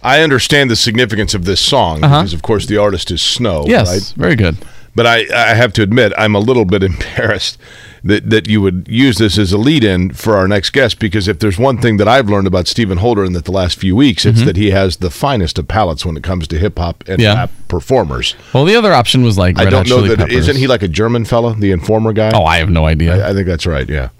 [0.00, 2.20] I understand the significance of this song Uh-huh.
[2.20, 3.64] because, of course, the artist is Snow.
[3.66, 4.14] Yes, right?
[4.16, 4.56] very good.
[4.94, 7.58] But I, I have to admit, I'm a little bit embarrassed
[8.04, 11.26] that, that you would use this as a lead in for our next guest because
[11.28, 13.94] if there's one thing that I've learned about Stephen Holder in the, the last few
[13.96, 17.00] weeks, it's that he has the finest of palates when it comes to hip hop
[17.08, 17.22] and Mm-hmm.
[17.22, 17.34] Yeah.
[17.34, 18.34] rap performers.
[18.54, 20.18] Well, the other option was like I don't know that.
[20.18, 20.32] Peppers.
[20.34, 22.30] Isn't he like a German fella, the informer guy?
[22.34, 23.24] Oh, I have no idea.
[23.26, 23.88] I, I think that's right.
[23.88, 24.10] Yeah.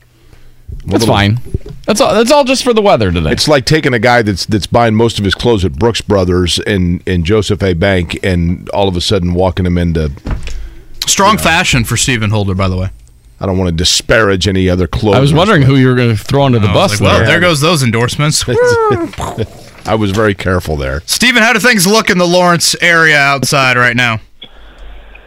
[0.85, 1.41] That's little- fine.
[1.89, 2.13] That's all.
[2.13, 3.33] That's all just for the weather today.
[3.33, 6.59] It's like taking a guy that's that's buying most of his clothes at Brooks Brothers
[6.59, 7.73] and and Joseph A.
[7.73, 10.13] Bank, and all of a sudden walking him into.
[11.07, 12.91] Strong fashion for Stephen Holder, by the way.
[13.41, 15.17] I don't want to disparage any other clothes.
[15.17, 17.27] I was wondering who you were going to throw under the bus like, well, there.
[17.27, 18.45] there goes those endorsements.
[19.87, 21.01] I was very careful there.
[21.07, 24.21] Stephen, how do things look in the Lawrence area outside right now?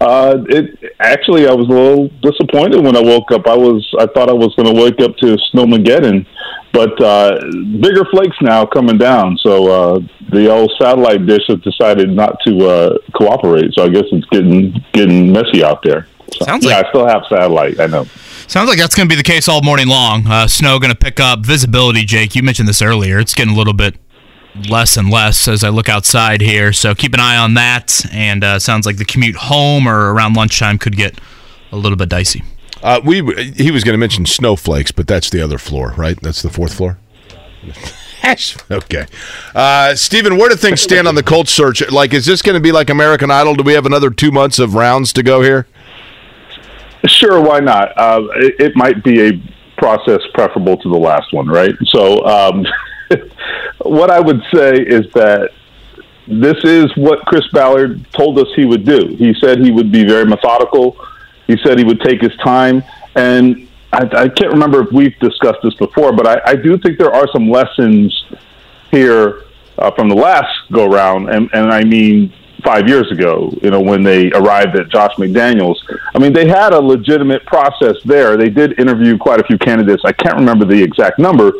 [0.02, 3.46] Uh, it actually, I was a little disappointed when I woke up.
[3.48, 6.26] I was, I thought I was going to wake up to snowmageddon,
[6.74, 7.40] but uh,
[7.80, 9.38] bigger flakes now coming down.
[9.44, 10.00] So uh,
[10.32, 13.74] the old satellite dish has decided not to uh, cooperate.
[13.76, 16.08] So I guess it's getting getting messy out there.
[16.34, 17.80] So, Sounds yeah, like- I still have satellite.
[17.80, 18.06] I know.
[18.48, 20.28] Sounds like that's going to be the case all morning long.
[20.28, 21.46] Uh, snow going to pick up.
[21.46, 23.18] Visibility, Jake, you mentioned this earlier.
[23.20, 23.96] It's getting a little bit
[24.70, 26.74] less and less as I look outside here.
[26.74, 28.06] So keep an eye on that.
[28.12, 31.20] And uh, sounds like the commute home or around lunchtime could get
[31.72, 32.44] a little bit dicey.
[32.84, 33.22] Uh, we
[33.56, 36.20] he was going to mention snowflakes, but that's the other floor, right?
[36.22, 36.98] That's the fourth floor.
[38.72, 39.06] okay,
[39.54, 41.88] uh, Stephen, where do things stand on the Colts search?
[41.92, 43.54] Like, is this going to be like American Idol?
[43.54, 45.68] Do we have another two months of rounds to go here?
[47.06, 47.96] Sure, why not?
[47.98, 49.44] Uh, it, it might be a
[49.78, 51.74] process preferable to the last one, right?
[51.86, 52.66] So, um,
[53.80, 55.52] what I would say is that
[56.28, 59.16] this is what Chris Ballard told us he would do.
[59.18, 60.98] He said he would be very methodical.
[61.48, 62.84] He said he would take his time.
[63.16, 66.98] And I, I can't remember if we've discussed this before, but I, I do think
[66.98, 68.26] there are some lessons
[68.92, 69.44] here
[69.78, 71.30] uh, from the last go round.
[71.30, 72.32] And, and I mean,
[72.64, 75.78] five years ago, you know, when they arrived at Josh McDaniels.
[76.14, 78.38] I mean, they had a legitimate process there.
[78.38, 80.04] They did interview quite a few candidates.
[80.06, 81.54] I can't remember the exact number,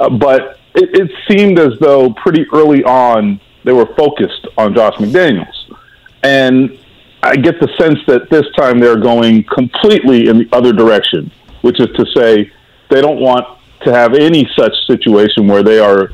[0.00, 4.94] uh, but it, it seemed as though pretty early on they were focused on Josh
[4.94, 5.74] McDaniels.
[6.22, 6.78] And
[7.22, 11.30] I get the sense that this time they're going completely in the other direction,
[11.62, 12.50] which is to say
[12.90, 13.44] they don't want
[13.82, 16.10] to have any such situation where they are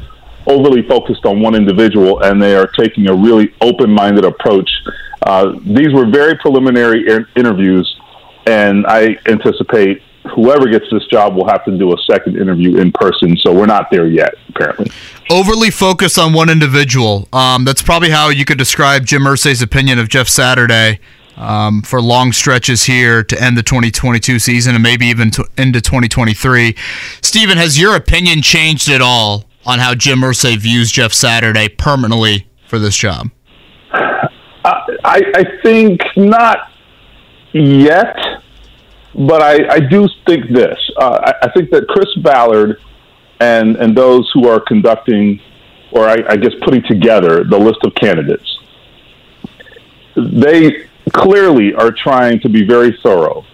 [0.46, 4.70] overly focused on one individual and they are taking a really open minded approach.
[5.22, 7.98] Uh, these were very preliminary in- interviews,
[8.46, 10.02] and I anticipate
[10.34, 13.36] whoever gets this job will have to do a second interview in person.
[13.36, 14.90] So we're not there yet, apparently.
[15.30, 17.28] Overly focused on one individual.
[17.32, 21.00] Um, that's probably how you could describe Jim Irsay's opinion of Jeff Saturday
[21.36, 25.80] um, for long stretches here to end the 2022 season and maybe even to, into
[25.80, 26.76] 2023.
[27.22, 32.48] Stephen, has your opinion changed at all on how Jim Irsay views Jeff Saturday permanently
[32.68, 33.30] for this job?
[33.92, 36.70] I, I think not
[37.52, 38.16] yet,
[39.14, 40.78] but I, I do think this.
[40.96, 42.80] Uh, I, I think that Chris Ballard
[43.40, 45.40] and and those who are conducting,
[45.90, 48.58] or I, I guess putting together the list of candidates,
[50.16, 53.44] they clearly are trying to be very thorough.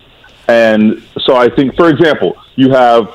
[0.49, 3.14] And so I think, for example, you have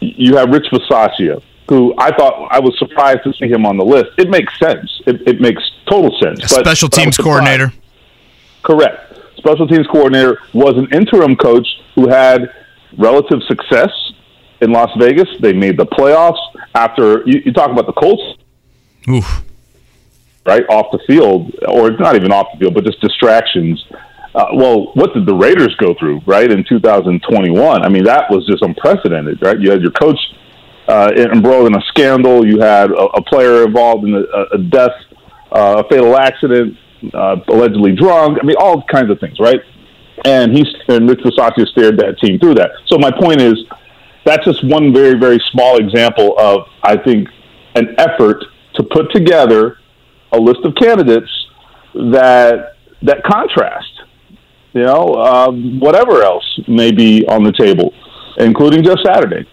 [0.00, 3.84] you have Rich Bisaccia, who I thought I was surprised to see him on the
[3.84, 4.10] list.
[4.18, 4.90] It makes sense.
[5.06, 6.40] It, it makes total sense.
[6.40, 7.72] But- Special teams coordinator.
[8.62, 9.11] Correct.
[9.42, 12.48] Special teams coordinator was an interim coach who had
[12.96, 13.90] relative success
[14.60, 15.28] in Las Vegas.
[15.40, 16.38] They made the playoffs
[16.76, 18.22] after you, you talk about the Colts,
[19.08, 19.42] Oof.
[20.46, 23.84] right off the field, or not even off the field, but just distractions.
[24.32, 27.82] Uh, well, what did the Raiders go through, right, in 2021?
[27.82, 29.58] I mean, that was just unprecedented, right?
[29.58, 30.18] You had your coach
[30.86, 32.46] uh, embroiled in a scandal.
[32.46, 34.94] You had a, a player involved in a, a death,
[35.50, 36.78] uh, a fatal accident,
[37.12, 38.38] uh, allegedly drunk.
[38.40, 39.60] I mean, all kinds of things, right?
[40.24, 42.70] And he's and Rich Bisaccia steered that team through that.
[42.86, 43.54] So my point is,
[44.24, 47.28] that's just one very very small example of I think
[47.74, 49.78] an effort to put together
[50.32, 51.30] a list of candidates
[51.94, 53.88] that that contrast.
[54.72, 57.92] You know, um, whatever else may be on the table,
[58.38, 59.46] including Jeff Saturday.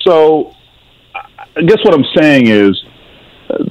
[0.00, 0.54] So,
[1.14, 2.82] I guess what I'm saying is
[3.50, 3.64] uh,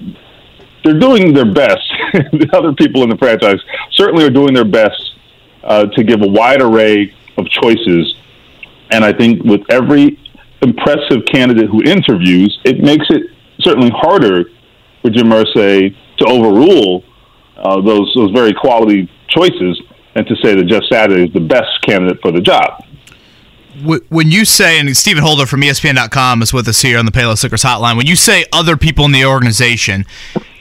[0.84, 1.92] they're doing their best.
[2.32, 3.60] the other people in the franchise
[3.92, 5.16] certainly are doing their best
[5.64, 8.16] uh, to give a wide array of choices.
[8.92, 10.20] And I think with every
[10.62, 14.46] impressive candidate who interviews, it makes it certainly harder
[15.02, 17.04] for Jim Irsay to overrule
[17.58, 19.82] uh, those those very quality choices
[20.16, 22.84] and to say that Jeff Saturday is the best candidate for the job.
[24.10, 27.42] When you say, and Stephen Holder from ESPN.com is with us here on the Payless
[27.42, 30.06] Liquors Hotline, when you say other people in the organization,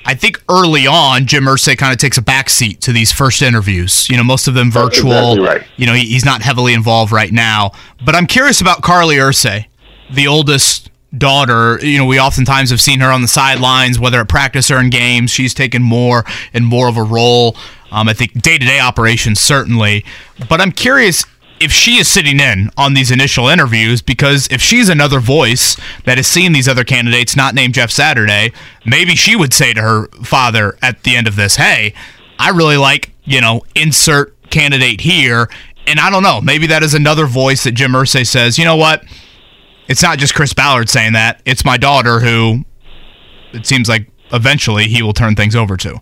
[0.04, 4.08] I think early on, Jim Irsay kind of takes a backseat to these first interviews.
[4.08, 5.12] You know, most of them virtual.
[5.12, 5.66] exactly right.
[5.76, 7.72] You know, he, he's not heavily involved right now.
[8.04, 9.66] But I'm curious about Carly Irsay,
[10.10, 11.78] the oldest daughter.
[11.82, 14.90] You know, we oftentimes have seen her on the sidelines, whether at practice or in
[14.90, 15.30] games.
[15.30, 17.56] She's taken more and more of a role.
[17.92, 20.04] Um, I think day to day operations, certainly.
[20.48, 21.24] But I'm curious
[21.60, 26.16] if she is sitting in on these initial interviews because if she's another voice that
[26.16, 28.50] has seen these other candidates not named Jeff Saturday,
[28.86, 31.92] maybe she would say to her father at the end of this, "Hey,
[32.38, 35.50] I really like, you know, insert candidate here."
[35.86, 38.76] And I don't know, maybe that is another voice that Jim Irsay says, "You know
[38.76, 39.04] what?
[39.86, 41.42] It's not just Chris Ballard saying that.
[41.44, 42.64] It's my daughter who
[43.52, 46.00] it seems like eventually he will turn things over to."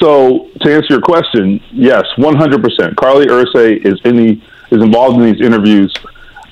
[0.00, 2.96] So to answer your question, yes, one hundred percent.
[2.96, 4.40] Carly Irsay is in the
[4.70, 5.92] is involved in these interviews.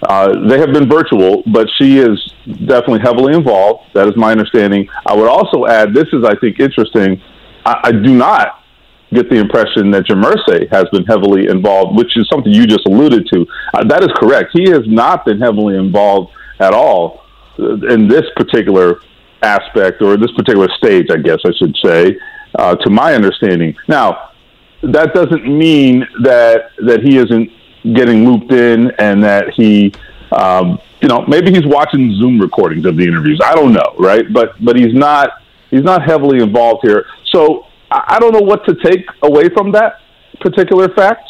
[0.03, 3.85] Uh, they have been virtual, but she is definitely heavily involved.
[3.95, 4.89] That is my understanding.
[5.07, 7.21] I would also add, this is I think interesting.
[7.67, 8.65] I, I do not
[9.13, 13.27] get the impression that Irsay has been heavily involved, which is something you just alluded
[13.33, 13.47] to.
[13.75, 14.51] Uh, that is correct.
[14.53, 17.25] He has not been heavily involved at all
[17.59, 19.01] uh, in this particular
[19.43, 22.17] aspect or this particular stage, I guess I should say,
[22.59, 23.77] uh, to my understanding.
[23.89, 24.31] Now,
[24.83, 27.51] that doesn't mean that that he isn't
[27.95, 29.93] getting looped in and that he,
[30.33, 33.41] um, you know, maybe he's watching Zoom recordings of the interviews.
[33.45, 34.31] I don't know, right?
[34.33, 37.07] But but he's not he's not heavily involved here.
[37.33, 40.01] So I don't know what to take away from that
[40.41, 41.29] particular fact,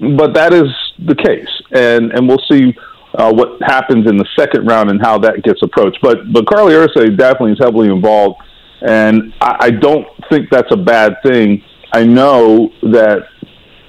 [0.00, 0.68] but that is
[0.98, 2.74] the case, and and we'll see
[3.14, 5.98] uh, what happens in the second round and how that gets approached.
[6.02, 8.42] But but Carly Irsay definitely is heavily involved,
[8.84, 11.62] and I, I don't think that's a bad thing.
[11.92, 13.22] I know that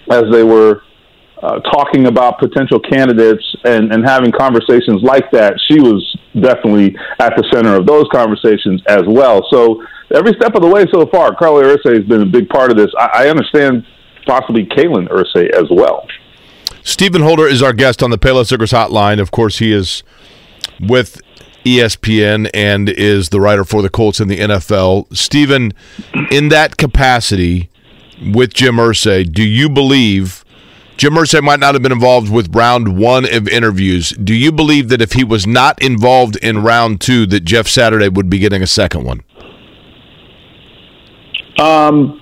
[0.09, 0.83] as they were
[1.41, 7.33] uh, talking about potential candidates and, and having conversations like that, she was definitely at
[7.35, 9.45] the center of those conversations as well.
[9.51, 9.83] So
[10.13, 12.77] every step of the way so far, Carly Irsay has been a big part of
[12.77, 12.89] this.
[12.97, 13.85] I, I understand
[14.25, 16.07] possibly Kalen Irsay as well.
[16.83, 19.19] Stephen Holder is our guest on the Payless Liquors Hotline.
[19.19, 20.03] Of course, he is
[20.79, 21.21] with
[21.65, 25.15] ESPN and is the writer for the Colts in the NFL.
[25.15, 25.73] Stephen,
[26.31, 27.69] in that capacity
[28.33, 30.45] with Jim Irsay, do you believe
[30.97, 34.11] Jim Irsay might not have been involved with round one of interviews?
[34.11, 38.09] Do you believe that if he was not involved in round two, that Jeff Saturday
[38.09, 39.21] would be getting a second one?
[41.59, 42.21] Um,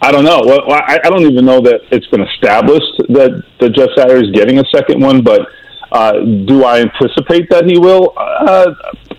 [0.00, 0.42] I don't know.
[0.44, 4.34] Well, I, I don't even know that it's been established that, that Jeff Saturday is
[4.34, 5.42] getting a second one, but
[5.92, 6.12] uh,
[6.46, 8.12] do I anticipate that he will?
[8.16, 8.74] Uh,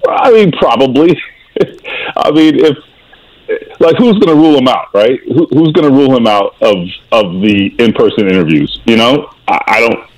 [0.09, 1.19] I mean, probably.
[2.17, 2.77] I mean, if
[3.79, 5.19] like who's going to rule him out, right?
[5.27, 6.75] Who, who's going to rule him out of
[7.11, 8.81] of the in person interviews?
[8.85, 10.09] You know, I, I don't,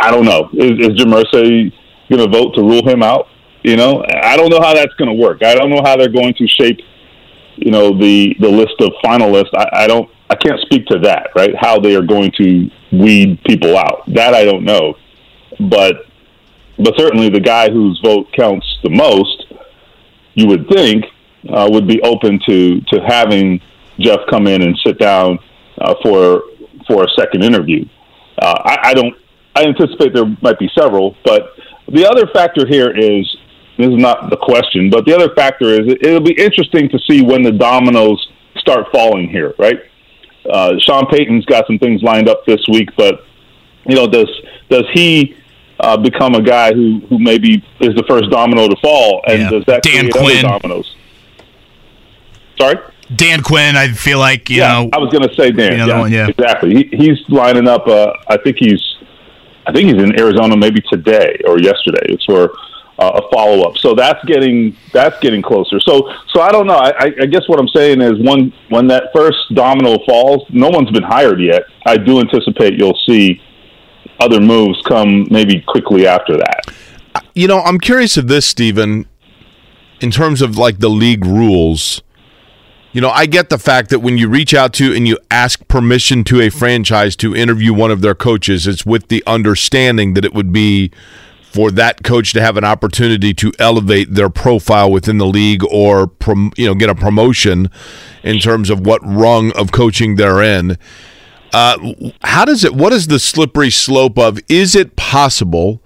[0.00, 0.50] I don't know.
[0.52, 1.72] Is, is Jim going
[2.10, 3.28] to vote to rule him out?
[3.62, 5.42] You know, I don't know how that's going to work.
[5.42, 6.80] I don't know how they're going to shape
[7.60, 9.50] you know the the list of finalists.
[9.56, 11.54] I, I don't I can't speak to that right.
[11.58, 14.94] How they are going to weed people out that I don't know,
[15.68, 16.06] but
[16.78, 19.52] but certainly the guy whose vote counts the most,
[20.32, 21.04] you would think,
[21.48, 23.60] uh, would be open to to having
[23.98, 25.38] Jeff come in and sit down
[25.78, 26.42] uh, for
[26.86, 27.84] for a second interview.
[28.40, 29.14] Uh, I, I don't.
[29.54, 31.54] I anticipate there might be several, but
[31.88, 33.36] the other factor here is
[33.76, 37.22] this is not the question, but the other factor is it'll be interesting to see
[37.22, 39.80] when the dominoes start falling here, right?
[40.48, 43.24] Uh, Sean Payton's got some things lined up this week, but
[43.86, 44.28] you know, does
[44.68, 45.36] does he
[45.80, 49.50] uh, become a guy who who maybe is the first domino to fall, and Yeah.
[49.50, 50.42] does that Dan create other Quinn.
[50.44, 50.96] dominoes?
[52.60, 52.76] Sorry.
[53.14, 54.90] Dan Quinn, I feel like you yeah, know.
[54.92, 55.74] I was going to say Dan.
[55.74, 56.28] Another one, yeah.
[56.28, 56.74] exactly.
[56.74, 57.88] He, he's lining up.
[57.88, 58.80] Uh, I think he's,
[59.66, 62.04] I think he's in Arizona maybe today or yesterday.
[62.04, 62.52] It's for
[63.00, 63.76] uh, a follow up.
[63.78, 65.80] So that's getting that's getting closer.
[65.80, 66.76] So so I don't know.
[66.76, 70.68] I, I I guess what I'm saying is when when that first domino falls, no
[70.68, 71.62] one's been hired yet.
[71.86, 73.40] I do anticipate you'll see
[74.20, 76.66] other moves come maybe quickly after that.
[77.34, 79.06] You know, I'm curious of this, Stephen,
[80.00, 82.02] in terms of like the league rules.
[82.92, 85.66] You know, I get the fact that when you reach out to and you ask
[85.68, 90.24] permission to a franchise to interview one of their coaches, it's with the understanding that
[90.24, 90.90] it would be
[91.52, 96.10] for that coach to have an opportunity to elevate their profile within the league or
[96.56, 97.68] you know get a promotion
[98.22, 100.76] in terms of what rung of coaching they're in.
[101.52, 102.74] Uh, how does it?
[102.74, 104.38] What is the slippery slope of?
[104.48, 105.80] Is it possible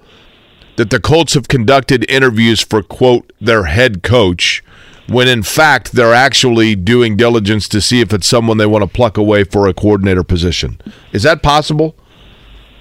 [0.77, 4.63] that the Colts have conducted interviews for quote their head coach
[5.09, 8.89] when in fact they're actually doing diligence to see if it's someone they want to
[8.89, 10.81] pluck away for a coordinator position?
[11.13, 11.95] Is that possible?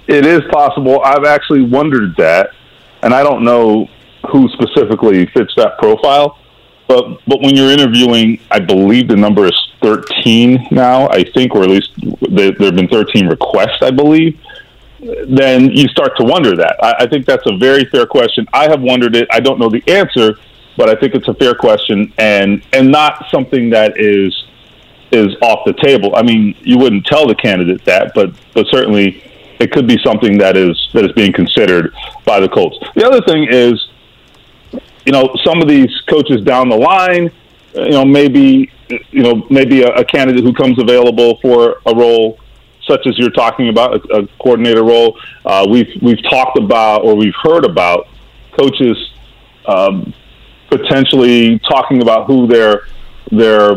[0.06, 1.00] It is possible.
[1.02, 2.50] I've actually wondered that,
[3.02, 3.88] and I don't know
[4.30, 6.38] who specifically fits that profile.
[6.86, 11.08] But but when you're interviewing, I believe the number is 13 now.
[11.08, 11.90] I think, or at least
[12.30, 13.82] there, there have been 13 requests.
[13.82, 14.38] I believe.
[15.28, 16.76] Then you start to wonder that.
[16.82, 18.46] I, I think that's a very fair question.
[18.54, 19.28] I have wondered it.
[19.30, 20.38] I don't know the answer,
[20.78, 24.44] but I think it's a fair question and and not something that is
[25.12, 26.16] is off the table.
[26.16, 29.22] I mean, you wouldn't tell the candidate that, but but certainly
[29.60, 32.78] it could be something that is that is being considered by the Colts.
[32.94, 33.88] The other thing is,
[35.04, 37.30] you know, some of these coaches down the line,
[37.74, 38.70] you know, maybe
[39.10, 42.38] you know maybe a, a candidate who comes available for a role
[42.88, 45.18] such as you're talking about, a, a coordinator role.
[45.44, 48.08] Uh, we've we've talked about or we've heard about
[48.58, 48.96] coaches
[49.66, 50.12] um,
[50.68, 52.86] potentially talking about who their
[53.30, 53.70] their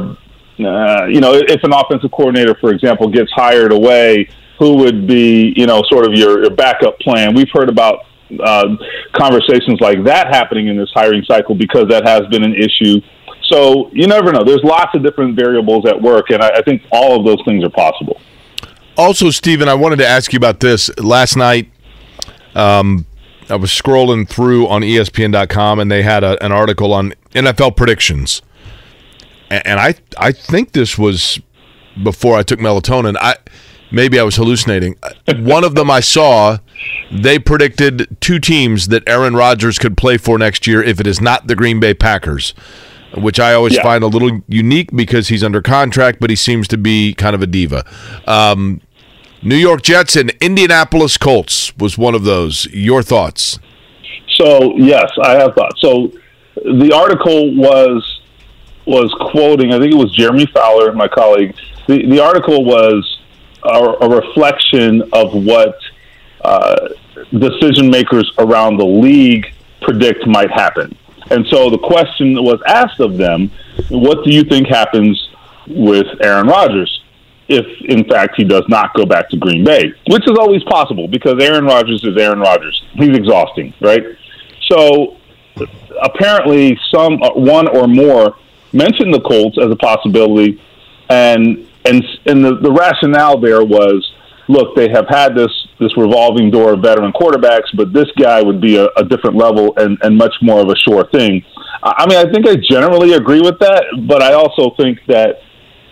[0.59, 5.53] uh, you know if an offensive coordinator, for example, gets hired away, who would be
[5.55, 7.33] you know sort of your, your backup plan?
[7.33, 8.05] We've heard about
[8.43, 8.75] uh,
[9.13, 13.01] conversations like that happening in this hiring cycle because that has been an issue.
[13.51, 14.43] So you never know.
[14.43, 17.63] There's lots of different variables at work, and I, I think all of those things
[17.63, 18.19] are possible.
[18.97, 20.89] Also, Stephen, I wanted to ask you about this.
[20.97, 21.71] Last night,
[22.55, 23.05] um,
[23.49, 28.41] I was scrolling through on ESPN.com, and they had a, an article on NFL predictions,
[29.49, 31.39] and I I think this was
[32.03, 33.15] before I took melatonin.
[33.21, 33.35] I
[33.91, 34.95] maybe I was hallucinating.
[35.37, 36.57] One of them I saw,
[37.11, 41.21] they predicted two teams that Aaron Rodgers could play for next year if it is
[41.21, 42.53] not the Green Bay Packers,
[43.15, 43.83] which I always Yeah.
[43.83, 47.41] find a little unique because he's under contract, but he seems to be kind of
[47.41, 47.85] a diva.
[48.27, 48.81] Um,
[49.43, 52.65] New York Jets and Indianapolis Colts was one of those.
[52.73, 53.59] Your thoughts?
[54.35, 55.73] So yes, I have thought.
[55.79, 56.11] So
[56.55, 58.19] the article was
[58.85, 59.73] was quoting.
[59.73, 61.53] I think it was Jeremy Fowler, my colleague.
[61.87, 63.16] The the article was
[63.63, 65.77] a, a reflection of what
[66.41, 66.89] uh,
[67.31, 70.95] decision makers around the league predict might happen.
[71.29, 73.51] And so the question was asked of them:
[73.89, 75.29] What do you think happens
[75.67, 77.03] with Aaron Rodgers?
[77.49, 81.07] if in fact he does not go back to Green Bay, which is always possible
[81.07, 82.83] because Aaron Rodgers is Aaron Rodgers.
[82.93, 84.03] He's exhausting, right?
[84.69, 85.17] So
[86.01, 88.35] apparently, some uh, one or more
[88.73, 90.61] mentioned the Colts as a possibility,
[91.09, 94.11] and and and the, the rationale there was,
[94.47, 98.59] look, they have had this this revolving door of veteran quarterbacks, but this guy would
[98.59, 101.43] be a, a different level and and much more of a sure thing.
[101.83, 105.41] I mean, I think I generally agree with that, but I also think that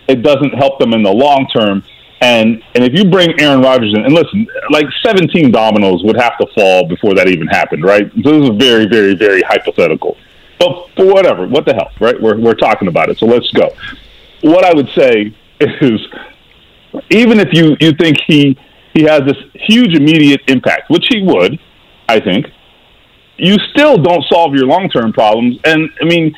[0.08, 1.82] it doesn't help them in the long term.
[2.20, 6.38] And and if you bring Aaron Rodgers in, and listen, like 17 dominoes would have
[6.38, 8.10] to fall before that even happened, right?
[8.22, 10.16] So this is very, very, very hypothetical.
[10.58, 12.20] But for whatever, what the hell, right?
[12.20, 13.68] We're we're talking about it, so let's go.
[14.40, 16.00] What I would say is,
[17.10, 18.56] even if you you think he
[18.94, 21.58] he has this huge immediate impact, which he would,
[22.08, 22.46] I think,
[23.36, 25.58] you still don't solve your long term problems.
[25.64, 26.34] And I mean,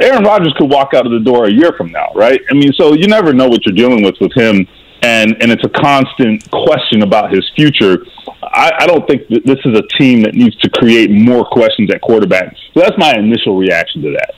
[0.00, 2.40] Aaron Rodgers could walk out of the door a year from now, right?
[2.50, 4.66] I mean, so you never know what you're dealing with with him,
[5.02, 8.04] and and it's a constant question about his future.
[8.42, 11.90] I, I don't think that this is a team that needs to create more questions
[11.92, 12.54] at quarterback.
[12.74, 14.34] So that's my initial reaction to that.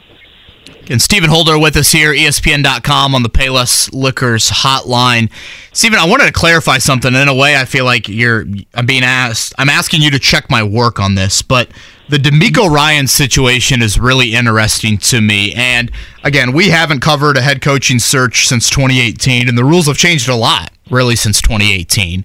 [0.91, 5.31] And Stephen Holder with us here, ESPN.com on the Payless Liquors hotline.
[5.73, 7.15] Stephen, I wanted to clarify something.
[7.15, 8.45] In a way, I feel like you're.
[8.75, 9.55] I'm being asked.
[9.57, 11.71] I'm asking you to check my work on this, but
[12.09, 15.55] the DeMeco Ryan situation is really interesting to me.
[15.55, 15.93] And
[16.25, 20.29] again, we haven't covered a head coaching search since 2018, and the rules have changed
[20.29, 22.25] a lot, really, since 2018.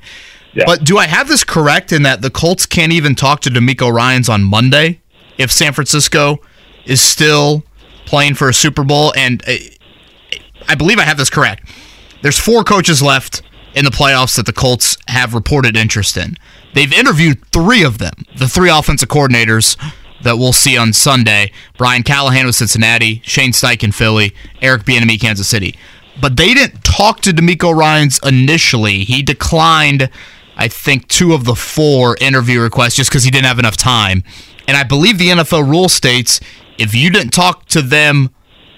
[0.66, 3.94] But do I have this correct in that the Colts can't even talk to DeMeco
[3.94, 5.02] Ryans on Monday
[5.38, 6.40] if San Francisco
[6.86, 7.64] is still
[8.06, 9.14] playing for a Super Bowl?
[9.16, 9.54] And uh,
[10.68, 11.70] I believe I have this correct.
[12.22, 13.42] There's four coaches left
[13.76, 16.36] in the playoffs that the Colts have reported interest in.
[16.74, 19.78] They've interviewed three of them, the three offensive coordinators
[20.24, 21.52] that we'll see on Sunday.
[21.78, 25.76] Brian Callahan with Cincinnati, Shane Steichen in Philly, Eric Bieniemy Kansas City.
[26.20, 29.04] But they didn't talk to DeMeco Ryans initially.
[29.04, 30.10] He declined,
[30.56, 34.24] I think, two of the four interview requests just because he didn't have enough time.
[34.68, 36.40] And I believe the NFL rule states
[36.78, 38.30] if you didn't talk to them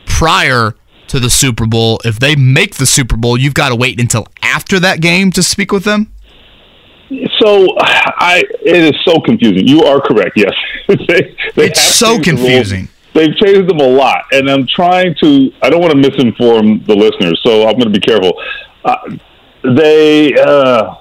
[0.06, 0.76] prior
[1.08, 4.28] to the Super Bowl, if they make the Super Bowl, you've got to wait until
[4.42, 6.12] after that game to speak with them.
[7.40, 9.68] So I, it is so confusing.
[9.68, 10.32] You are correct.
[10.36, 10.54] Yes,
[10.88, 12.90] they, they It's so changed the confusing.
[13.14, 15.52] They've changed them a lot, and I'm trying to.
[15.62, 18.34] I don't want to misinform the listeners, so I'm going to be careful.
[18.84, 19.18] Uh,
[19.76, 20.96] they, uh,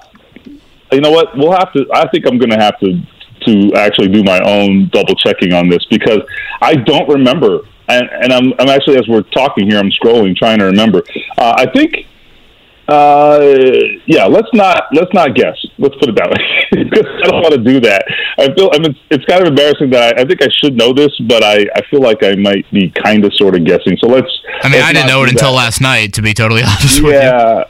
[0.93, 1.37] you know what?
[1.37, 1.85] We'll have to.
[1.93, 3.01] I think I'm going to have to
[3.47, 6.19] to actually do my own double checking on this because
[6.61, 7.61] I don't remember.
[7.89, 11.03] And, and I'm, I'm actually as we're talking here, I'm scrolling trying to remember.
[11.37, 12.05] Uh, I think
[12.87, 13.39] uh,
[14.05, 15.57] yeah, let's not let's not guess.
[15.77, 16.67] Let's put it that way.
[16.85, 18.05] because I don't want to do that.
[18.37, 20.93] I feel I mean it's kind of embarrassing that I, I think I should know
[20.93, 23.97] this, but I, I feel like I might be kind of sort of guessing.
[23.99, 24.31] So let's.
[24.63, 27.01] I mean, let's I didn't know it do until last night, to be totally honest
[27.03, 27.19] with you.
[27.19, 27.63] Yeah,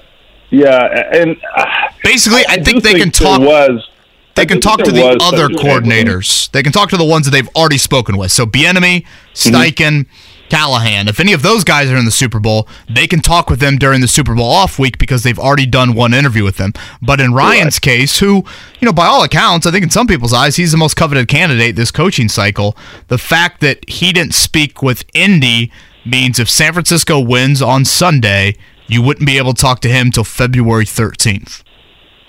[0.52, 1.66] yeah, and uh,
[2.04, 3.42] Basically, I, do think they can there talk.
[3.42, 3.90] Was
[4.38, 6.50] They can talk to the other coordinators.
[6.52, 8.32] They can talk to the ones that they've already spoken with.
[8.32, 10.06] So Bieniemy, Steichen,
[10.50, 11.08] Callahan.
[11.08, 13.78] If any of those guys are in the Super Bowl, they can talk with them
[13.78, 16.74] during the Super Bowl off week because they've already done one interview with them.
[17.02, 18.46] But in Ryans' case, who,
[18.80, 21.28] you know, by all accounts, I think in some people's eyes, he's the most coveted
[21.28, 22.78] candidate this coaching cycle.
[23.08, 25.72] The fact that he didn't speak with Indy
[26.06, 28.56] means if San Francisco wins on Sunday,
[28.88, 31.64] you wouldn't be able to talk to him till February 13th.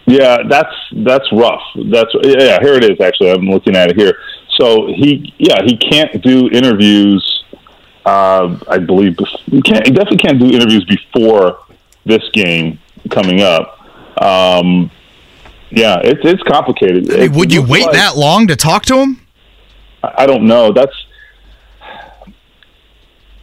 [0.08, 1.60] Yeah, that's that's rough.
[1.90, 2.58] That's yeah.
[2.60, 2.98] Here it is.
[3.00, 4.14] Actually, I'm looking at it here.
[4.58, 7.44] So he, yeah, he can't do interviews.
[8.06, 9.86] Uh, I believe he can't.
[9.86, 11.58] He definitely can't do interviews before
[12.06, 12.78] this game
[13.10, 13.78] coming up.
[14.22, 14.90] Um,
[15.70, 17.06] yeah, it's it's complicated.
[17.08, 19.20] Hey, It would you wait like- that long to talk to him?
[20.02, 20.72] I I don't know.
[20.72, 20.94] That's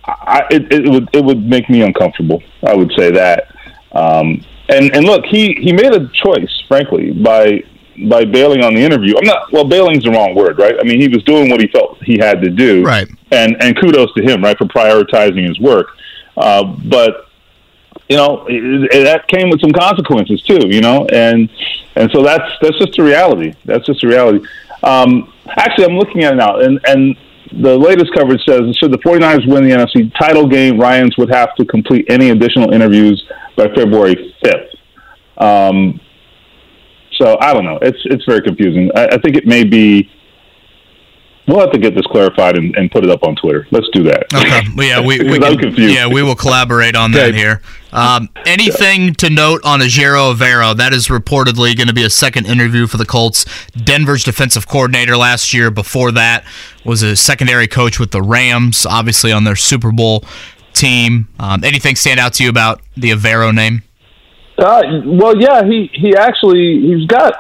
[0.06, 2.42] I, it, it would it would make me uncomfortable.
[2.64, 3.56] I would say that.
[3.92, 7.64] Um, and and look, he he made a choice, frankly, by
[8.08, 9.16] by bailing on the interview.
[9.18, 10.76] I'm not well, bailing's the wrong word, right?
[10.80, 13.08] I mean, he was doing what he felt he had to do, Right.
[13.32, 15.88] And and kudos to him, right, for prioritizing his work.
[16.38, 17.28] Uh, but
[18.10, 21.50] you know it, it, that came with some consequences too, you know, and
[21.96, 23.54] and so that's that's just a reality.
[23.66, 24.46] That's just a reality.
[24.84, 27.16] Um, actually, I'm looking at it now, and and
[27.52, 31.56] the latest coverage says should the 49ers win the NFC title game, Ryans would have
[31.56, 33.26] to complete any additional interviews
[33.56, 34.70] by February 5th.
[35.38, 36.00] Um,
[37.18, 37.80] so I don't know.
[37.82, 38.90] It's it's very confusing.
[38.96, 40.10] I, I think it may be.
[41.48, 43.68] We'll have to get this clarified and, and put it up on Twitter.
[43.70, 44.24] Let's do that.
[44.34, 44.62] Okay.
[44.76, 45.94] Well, yeah, we, we can- confused.
[45.94, 47.38] yeah we will collaborate on that Okay.
[47.38, 47.62] here.
[47.94, 50.76] Um, anything to note on Ejiro Evero?
[50.76, 53.46] That is reportedly going to be a second interview for the Colts.
[53.74, 55.70] Denver's defensive coordinator last year.
[55.70, 56.46] Before that
[56.84, 60.26] was a secondary coach with the Rams, obviously on their Super Bowl
[60.76, 61.28] team.
[61.40, 63.84] Um, anything stand out to you about the Evero name?
[64.58, 67.34] Uh, well, yeah, he he actually he's got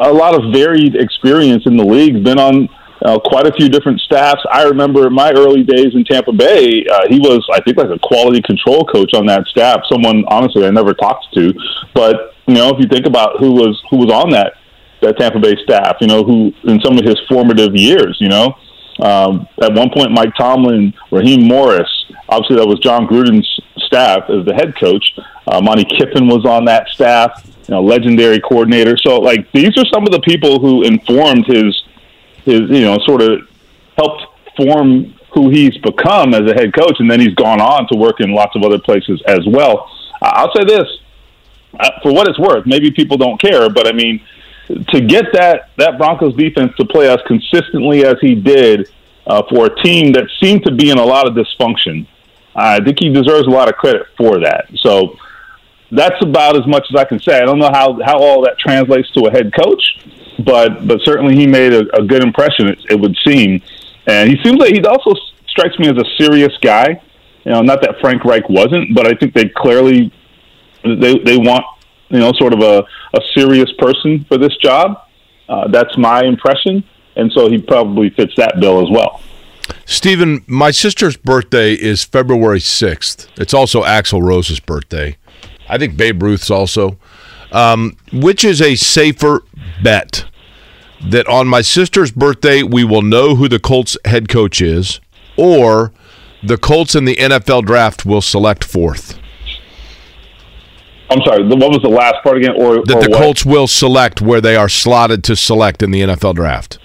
[0.00, 2.24] a lot of varied experience in the league.
[2.24, 2.68] Been on
[3.04, 4.40] uh, quite a few different staffs.
[4.50, 7.98] I remember my early days in Tampa Bay, uh, he was I think like a
[8.00, 9.82] quality control coach on that staff.
[9.90, 11.52] Someone honestly I never talked to,
[11.94, 14.54] but you know if you think about who was who was on that
[15.00, 18.56] that Tampa Bay staff, you know who in some of his formative years, you know.
[19.00, 21.88] Um, at one point, Mike Tomlin, Raheem Morris,
[22.28, 25.14] obviously that was Jon Gruden's staff as the head coach.
[25.46, 28.96] Uh, Monte Kiffin was on that staff, you know, legendary coordinator.
[28.98, 31.84] So, like, these are some of the people who informed his,
[32.44, 33.48] his, you know, sort of
[33.96, 34.24] helped
[34.56, 38.20] form who he's become as a head coach, and then he's gone on to work
[38.20, 39.88] in lots of other places as well.
[40.20, 40.88] I'll say this,
[41.78, 44.20] uh, for what it's worth, maybe people don't care, but I mean,
[44.68, 48.90] to get that that Broncos defense to play as consistently as he did
[49.26, 52.06] uh, for a team that seemed to be in a lot of dysfunction,
[52.54, 54.68] I think he deserves a lot of credit for that.
[54.76, 55.16] So
[55.90, 57.38] that's about as much as I can say.
[57.38, 59.82] I don't know how how all that translates to a head coach,
[60.44, 62.68] but but certainly he made a, a good impression.
[62.68, 63.62] It, it would seem,
[64.06, 65.14] and he seems like he also
[65.46, 67.00] strikes me as a serious guy.
[67.44, 70.12] You know, not that Frank Reich wasn't, but I think they clearly
[70.82, 71.64] they they want
[72.10, 72.84] you know sort of a,
[73.14, 75.02] a serious person for this job.
[75.48, 76.84] Uh, that's my impression,
[77.16, 79.20] and so he probably fits that bill as well.
[79.84, 83.26] Stephen, my sister's birthday is February 6th.
[83.36, 85.16] It's also Axl Rose's birthday.
[85.68, 86.98] I think Babe Ruth's also.
[87.52, 89.42] Um, which is a safer
[89.82, 90.24] bet?
[91.10, 95.00] That on my sister's birthday, we will know who the Colts head coach is,
[95.36, 95.92] or
[96.42, 99.18] the Colts in the NFL draft will select fourth?
[101.10, 101.48] I'm sorry.
[101.48, 102.52] the- What was the last part again?
[102.56, 103.20] Or That or the what?
[103.20, 106.78] Colts will select where they are slotted to select in the NFL draft.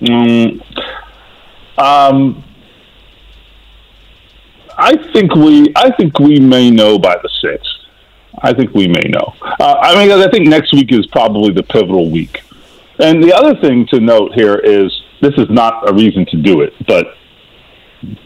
[0.00, 0.60] Mm,
[1.78, 2.42] um,
[4.78, 7.68] I think we, I think we may know by the sixth.
[8.42, 9.34] I think we may know.
[9.42, 12.40] Uh, I mean, I think next week is probably the pivotal week.
[12.98, 14.90] And the other thing to note here is
[15.20, 17.14] this is not a reason to do it, but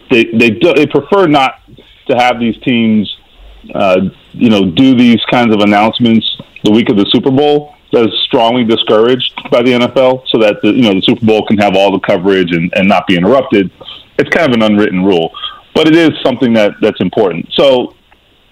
[0.09, 1.55] they they do, they prefer not
[2.07, 3.13] to have these teams,
[3.73, 4.01] uh,
[4.33, 6.25] you know, do these kinds of announcements
[6.63, 7.75] the week of the Super Bowl.
[7.91, 11.45] That is strongly discouraged by the NFL, so that the, you know the Super Bowl
[11.45, 13.71] can have all the coverage and, and not be interrupted.
[14.17, 15.31] It's kind of an unwritten rule,
[15.73, 17.47] but it is something that that's important.
[17.53, 17.95] So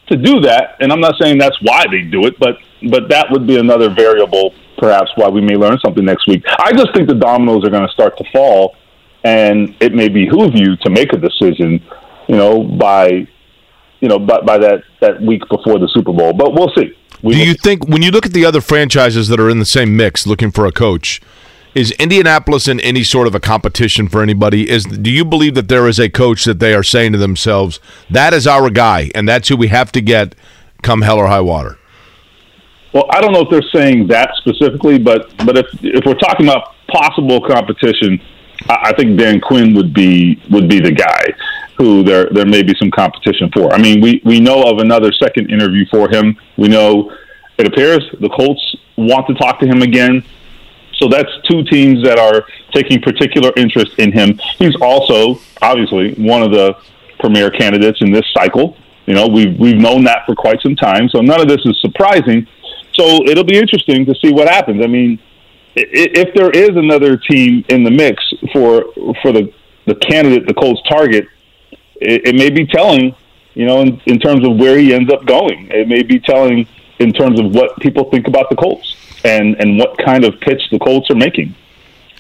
[0.08, 2.58] to do that, and I'm not saying that's why they do it, but
[2.90, 6.44] but that would be another variable, perhaps why we may learn something next week.
[6.60, 8.76] I just think the dominoes are going to start to fall,
[9.24, 11.82] and it may behoove you to make a decision,
[12.28, 13.28] you know, by
[14.04, 16.34] you know by, by that that week before the Super Bowl.
[16.34, 16.96] But we'll see.
[17.22, 19.96] Do you think when you look at the other franchises that are in the same
[19.96, 21.22] mix looking for a coach,
[21.74, 24.70] is Indianapolis in any sort of a competition for anybody?
[24.70, 27.80] Is do you believe that there is a coach that they are saying to themselves,
[28.10, 30.36] that is our guy and that's who we have to get
[30.82, 31.78] come hell or high water?
[32.94, 36.46] Well, I don't know if they're saying that specifically, but but if if we're talking
[36.46, 38.20] about possible competition,
[38.68, 41.34] I, I think Dan Quinn would be would be the guy
[41.78, 43.74] who there there may be some competition for.
[43.74, 46.38] I mean, we we know of another second interview for him.
[46.58, 47.16] We know
[47.58, 50.24] it appears the Colts want to talk to him again.
[50.96, 54.40] So that's two teams that are taking particular interest in him.
[54.58, 56.78] He's also obviously one of the
[57.20, 58.78] premier candidates in this cycle.
[59.06, 61.10] You know, we've we've known that for quite some time.
[61.10, 62.48] So none of this is surprising.
[62.94, 64.82] So it'll be interesting to see what happens.
[64.84, 65.20] I mean,
[65.76, 68.86] if there is another team in the mix for
[69.22, 69.52] for the
[69.86, 71.28] the candidate, the Colts target,
[72.04, 73.16] it, it may be telling.
[73.56, 76.68] You know, in, in terms of where he ends up going, it may be telling
[76.98, 80.62] in terms of what people think about the Colts and and what kind of pitch
[80.72, 81.56] the Colts are making.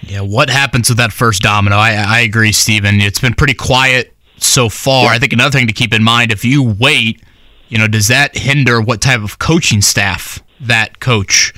[0.05, 1.77] Yeah, what happens with that first domino?
[1.77, 2.99] I, I agree, Stephen.
[2.99, 5.11] It's been pretty quiet so far.
[5.11, 7.21] I think another thing to keep in mind if you wait,
[7.69, 11.53] you know, does that hinder what type of coaching staff that coach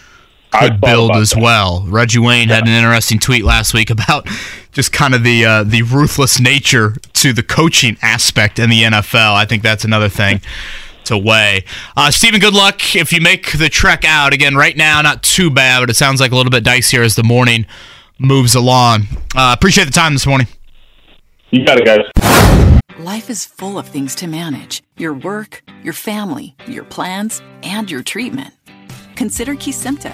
[0.52, 1.42] could build as that.
[1.42, 1.86] well?
[1.88, 4.28] Reggie Wayne had an interesting tweet last week about
[4.76, 9.34] just kind of the uh, the ruthless nature to the coaching aspect in the NFL.
[9.34, 10.42] I think that's another thing
[11.06, 11.64] to weigh.
[11.96, 14.34] Uh, Stephen, good luck if you make the trek out.
[14.34, 17.16] Again, right now, not too bad, but it sounds like a little bit dicier as
[17.16, 17.66] the morning
[18.20, 19.04] moves along.
[19.34, 20.48] Uh, appreciate the time this morning.
[21.52, 22.76] You got it, guys.
[23.00, 28.04] Life is full of things to manage your work, your family, your plans, and your
[28.04, 28.54] treatment.
[29.16, 30.14] Consider Kesimpta,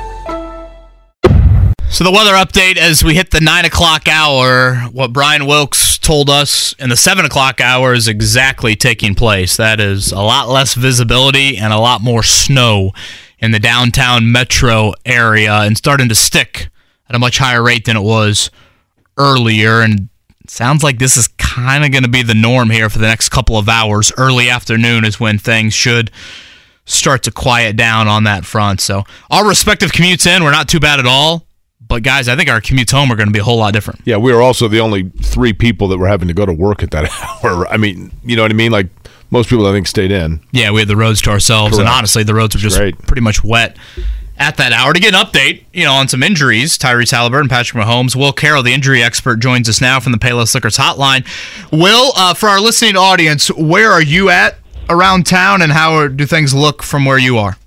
[1.91, 6.29] So the weather update as we hit the nine o'clock hour, what Brian Wilkes told
[6.29, 9.57] us in the seven o'clock hour is exactly taking place.
[9.57, 12.93] That is a lot less visibility and a lot more snow
[13.39, 16.69] in the downtown metro area and starting to stick
[17.09, 18.49] at a much higher rate than it was
[19.17, 19.81] earlier.
[19.81, 20.07] And
[20.47, 23.29] sounds like this is kind of going to be the norm here for the next
[23.29, 24.13] couple of hours.
[24.17, 26.09] Early afternoon is when things should
[26.85, 28.79] start to quiet down on that front.
[28.79, 31.45] So our respective commutes in, we're not too bad at all.
[31.91, 33.99] But guys, I think our commutes home are going to be a whole lot different.
[34.05, 36.83] Yeah, we were also the only three people that were having to go to work
[36.83, 37.11] at that
[37.43, 37.67] hour.
[37.67, 38.71] I mean, you know what I mean?
[38.71, 38.87] Like
[39.29, 40.39] most people, I think, stayed in.
[40.53, 42.97] Yeah, we had the roads to ourselves, and honestly, the roads were just Great.
[42.99, 43.75] pretty much wet
[44.37, 44.93] at that hour.
[44.93, 48.63] To get an update, you know, on some injuries, Tyrese Halliburton, Patrick Mahomes, Will Carroll,
[48.63, 51.27] the injury expert, joins us now from the Payless Liquors Hotline.
[51.73, 54.55] Will, uh, for our listening audience, where are you at
[54.89, 57.57] around town, and how are, do things look from where you are?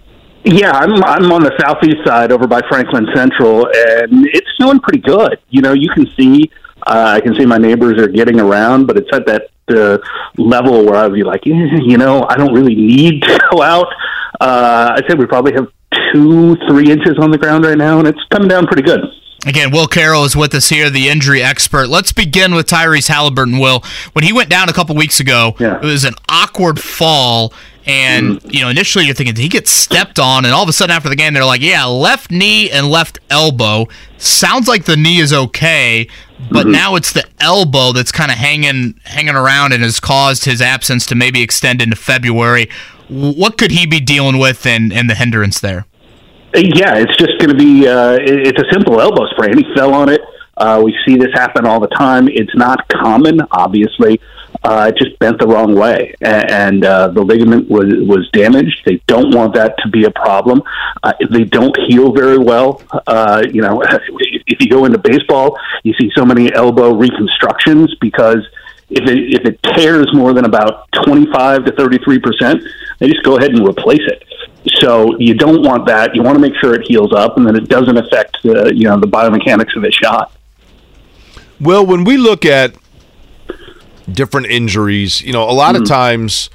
[0.44, 5.00] Yeah, I'm I'm on the southeast side over by Franklin Central, and it's snowing pretty
[5.00, 5.38] good.
[5.48, 6.50] You know, you can see
[6.86, 9.98] uh, I can see my neighbors are getting around, but it's at that uh,
[10.36, 11.50] level where I'd be like, eh,
[11.82, 13.86] you know, I don't really need to go out.
[14.40, 15.68] Uh, I'd say we probably have
[16.12, 19.00] two, three inches on the ground right now, and it's coming down pretty good.
[19.46, 21.88] Again, Will Carroll is with us here, the injury expert.
[21.88, 23.58] Let's begin with Tyrese Halliburton.
[23.58, 23.82] Will,
[24.14, 25.76] when he went down a couple weeks ago, Yeah.
[25.76, 27.52] it was an awkward fall.
[27.86, 30.44] And, you know, initially you're thinking, he gets stepped on?
[30.44, 33.18] And all of a sudden after the game, they're like, yeah, left knee and left
[33.28, 33.88] elbow.
[34.16, 36.08] Sounds like the knee is okay,
[36.50, 40.62] but now it's the elbow that's kind of hanging hanging around and has caused his
[40.62, 42.70] absence to maybe extend into February.
[43.08, 45.84] What could he be dealing with and, and the hindrance there?
[46.54, 47.86] Yeah, it's just going to be.
[47.86, 49.58] Uh, it's a simple elbow sprain.
[49.58, 50.22] He fell on it.
[50.56, 52.28] Uh, we see this happen all the time.
[52.28, 54.20] It's not common, obviously.
[54.64, 58.80] Uh, it just bent the wrong way, and uh, the ligament was was damaged.
[58.86, 60.62] They don't want that to be a problem.
[61.02, 62.82] Uh, they don't heal very well.
[63.06, 63.82] Uh, you know,
[64.46, 68.38] if you go into baseball, you see so many elbow reconstructions because
[68.88, 72.62] if it if it tears more than about twenty five to thirty three percent,
[73.00, 74.24] they just go ahead and replace it.
[74.76, 76.14] So you don't want that.
[76.14, 78.88] You want to make sure it heals up, and then it doesn't affect uh, you
[78.88, 80.32] know the biomechanics of the shot.
[81.60, 82.76] Well, when we look at
[84.10, 86.50] different injuries, you know, a lot of times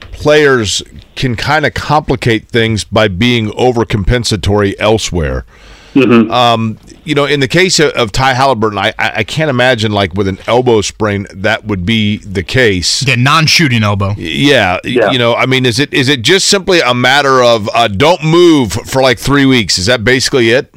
[0.00, 0.82] players
[1.16, 5.44] can kind of complicate things by being overcompensatory elsewhere.
[5.94, 6.30] Mm-hmm.
[6.30, 9.90] Um, you know, in the case of, of Ty Halliburton, I, I I can't imagine
[9.90, 13.06] like with an elbow sprain that would be the case.
[13.06, 14.14] Yeah, non-shooting elbow.
[14.18, 15.10] Yeah, Yeah.
[15.10, 18.22] you know, I mean, is it is it just simply a matter of uh, don't
[18.22, 19.78] move for like three weeks?
[19.78, 20.72] Is that basically it?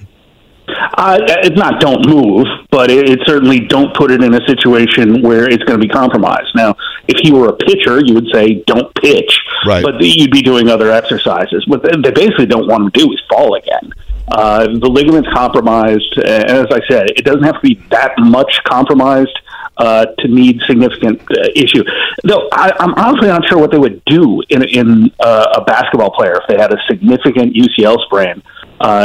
[0.98, 5.22] Uh, it's not don't move, but it, it certainly don't put it in a situation
[5.22, 6.50] where it's going to be compromised.
[6.56, 6.76] Now,
[7.08, 9.84] if he were a pitcher, you would say don't pitch, Right.
[9.84, 11.66] but you'd be doing other exercises.
[11.68, 13.94] What they basically don't want him to do is fall again.
[14.32, 18.62] Uh, the ligament's compromised, and as I said, it doesn't have to be that much
[18.66, 19.38] compromised
[19.78, 21.84] uh, to need significant uh, issue.
[22.24, 26.12] Though I, I'm honestly not sure what they would do in, in uh, a basketball
[26.12, 28.42] player if they had a significant UCL sprain.
[28.46, 28.61] Uh,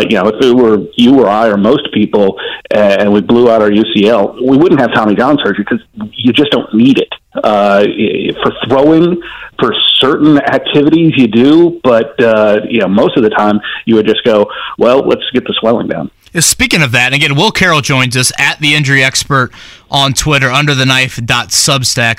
[0.08, 2.38] you know, if it were you or I or most people,
[2.74, 6.32] uh, and we blew out our UCL, we wouldn't have Tommy John surgery because you
[6.32, 7.12] just don't need it.
[7.34, 7.84] Uh,
[8.42, 9.20] for throwing,
[9.58, 14.06] for certain activities, you do, but uh, you know, most of the time, you would
[14.06, 14.46] just go,
[14.78, 18.16] "Well, let's get the swelling down." Uh, Speaking of that, and again, Will Carroll joins
[18.16, 19.52] us at the injury expert
[19.90, 20.86] on Twitter, under the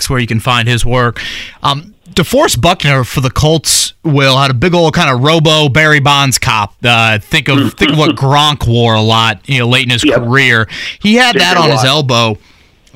[0.10, 1.20] where you can find his work.
[1.64, 6.00] Um, DeForest Buckner for the Colts, Will had a big old kind of robo Barry
[6.00, 6.74] Bonds cop.
[6.84, 10.04] Uh, think of think of what Gronk wore a lot, you know, late in his
[10.04, 10.68] career.
[11.00, 12.40] He had that on his elbow,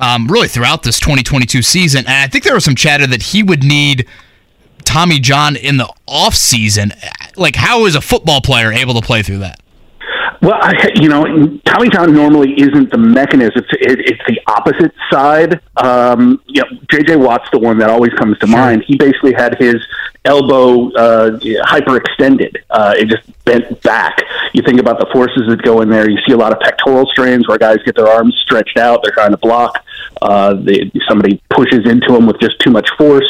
[0.00, 3.44] um, really throughout this 2022 season, and I think there was some chatter that he
[3.44, 4.08] would need
[4.84, 6.92] Tommy John in the off season.
[7.36, 9.61] Like, how is a football player able to play through that?
[10.40, 14.92] Well, I, you know, Tommy John normally isn't the mechanism; it's, it, it's the opposite
[15.10, 15.60] side.
[15.76, 17.16] Um, you know, J.J.
[17.16, 18.84] Watt's the one that always comes to mind.
[18.86, 19.76] He basically had his
[20.24, 24.22] elbow uh, hyperextended; uh, it just bent back.
[24.52, 26.08] You think about the forces that go in there.
[26.08, 29.12] You see a lot of pectoral strains where guys get their arms stretched out; they're
[29.12, 29.84] trying to block.
[30.22, 30.54] Uh,
[31.08, 33.28] somebody pushes into them with just too much force,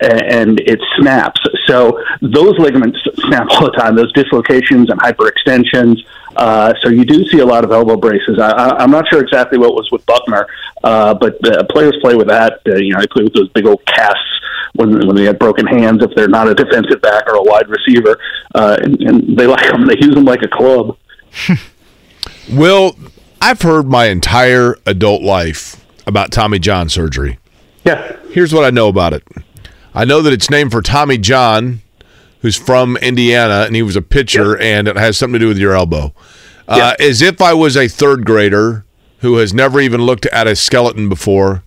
[0.00, 1.40] and it snaps.
[1.66, 3.94] So those ligaments snap all the time.
[3.94, 6.04] Those dislocations and hyperextensions.
[6.36, 8.38] Uh, so you do see a lot of elbow braces.
[8.38, 10.46] I, I'm not sure exactly what was with Buckner,
[10.82, 12.60] uh, but uh, players play with that.
[12.66, 14.40] Uh, you know, they play with those big old casts
[14.74, 17.68] when when they have broken hands if they're not a defensive back or a wide
[17.68, 18.18] receiver,
[18.54, 19.86] uh, and, and they like them.
[19.86, 20.96] They use them like a club.
[22.52, 22.96] well,
[23.40, 27.38] I've heard my entire adult life about Tommy John surgery.
[27.84, 28.16] Yeah.
[28.30, 29.22] Here's what I know about it.
[29.94, 31.82] I know that it's named for Tommy John,
[32.40, 35.58] who's from Indiana, and he was a pitcher, and it has something to do with
[35.58, 36.14] your elbow.
[36.66, 38.84] Uh, as if I was a third grader
[39.18, 41.62] who has never even looked at a skeleton before.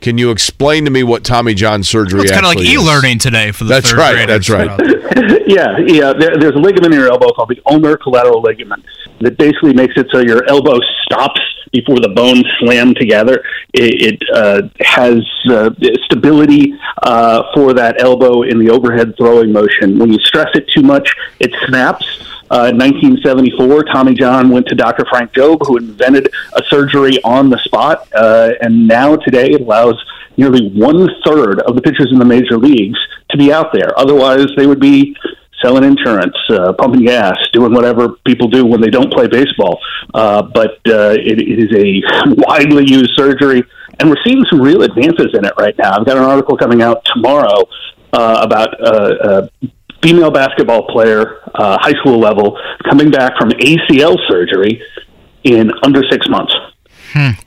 [0.00, 2.22] Can you explain to me what Tommy John surgery?
[2.22, 2.68] It's kind of like is?
[2.68, 4.14] e-learning today for the That's third right.
[4.14, 4.46] graders.
[4.46, 5.46] That's right.
[5.46, 6.12] yeah, yeah.
[6.12, 8.84] There, there's a ligament in your elbow called the ulnar collateral ligament
[9.20, 11.40] that basically makes it so your elbow stops
[11.72, 13.44] before the bones slam together.
[13.74, 15.18] It, it uh, has
[15.50, 15.70] uh,
[16.04, 19.98] stability uh, for that elbow in the overhead throwing motion.
[19.98, 22.06] When you stress it too much, it snaps.
[22.50, 25.04] Uh, in 1974, Tommy John went to Dr.
[25.10, 30.02] Frank Jobe, who invented a surgery on the spot, uh, and now today it allows
[30.36, 32.98] nearly one third of the pitchers in the major leagues
[33.30, 33.98] to be out there.
[33.98, 35.14] Otherwise, they would be
[35.62, 39.78] selling insurance, uh, pumping gas, doing whatever people do when they don't play baseball.
[40.14, 42.02] Uh, but uh, it, it is a
[42.48, 43.62] widely used surgery,
[43.98, 45.98] and we're seeing some real advances in it right now.
[45.98, 47.64] I've got an article coming out tomorrow
[48.12, 49.68] uh, about uh, a
[50.02, 54.82] female basketball player, uh, high school level, coming back from ACL surgery
[55.44, 56.54] in under six months.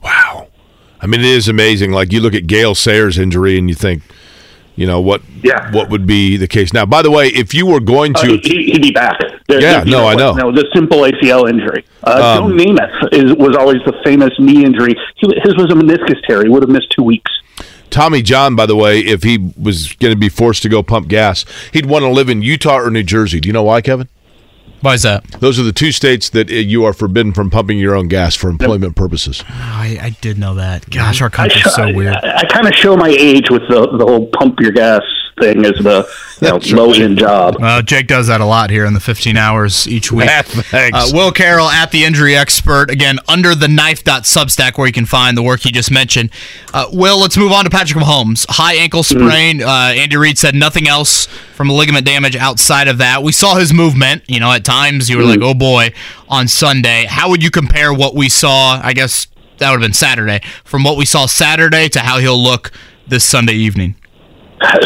[0.04, 0.47] Wow.
[1.02, 1.91] I mean, it is amazing.
[1.91, 4.04] Like you look at Gale Sayers' injury, and you think,
[4.76, 5.22] you know what?
[5.43, 5.72] Yeah.
[5.72, 6.86] What would be the case now?
[6.86, 9.20] By the way, if you were going Uh, to, he, he'd be back.
[9.47, 10.34] There- Yeah, no, I know.
[10.34, 11.86] No, the simple ACL injury.
[12.04, 14.93] Uh, Um, Joe Namath is, was always the famous knee injury.
[15.16, 16.43] He, his was a meniscus tear.
[16.43, 17.32] He would have missed two weeks.
[17.91, 21.07] Tommy John, by the way, if he was going to be forced to go pump
[21.07, 23.39] gas, he'd want to live in Utah or New Jersey.
[23.39, 24.07] Do you know why, Kevin?
[24.81, 25.23] Why is that?
[25.39, 28.35] Those are the two states that uh, you are forbidden from pumping your own gas
[28.35, 29.43] for employment purposes.
[29.47, 30.89] I, I did know that.
[30.89, 32.15] Gosh, our country's so weird.
[32.15, 35.01] I, I kind of show my age with the, the whole pump your gas
[35.41, 36.07] thing as the
[36.41, 37.57] you know, low end job.
[37.59, 40.29] Well, Jake does that a lot here in the 15 hours each week.
[40.45, 40.97] Thanks.
[40.97, 42.89] Uh, Will Carroll at the injury expert.
[42.89, 46.31] Again, under the knife.substack where you can find the work he just mentioned.
[46.73, 48.45] Uh, Will, let's move on to Patrick Mahomes.
[48.49, 49.61] High ankle sprain.
[49.61, 51.25] Uh, Andy Reid said nothing else
[51.55, 53.23] from ligament damage outside of that.
[53.23, 54.23] We saw his movement.
[54.27, 55.93] You know, at times you were like, oh boy,
[56.29, 57.05] on Sunday.
[57.07, 58.79] How would you compare what we saw?
[58.81, 59.27] I guess
[59.57, 60.41] that would have been Saturday.
[60.63, 62.71] From what we saw Saturday to how he'll look
[63.07, 63.95] this Sunday evening.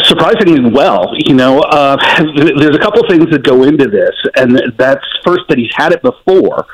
[0.04, 1.12] Surprisingly well.
[1.16, 1.96] You know, uh,
[2.36, 6.02] there's a couple things that go into this, and that's first that he's had it
[6.02, 6.66] before.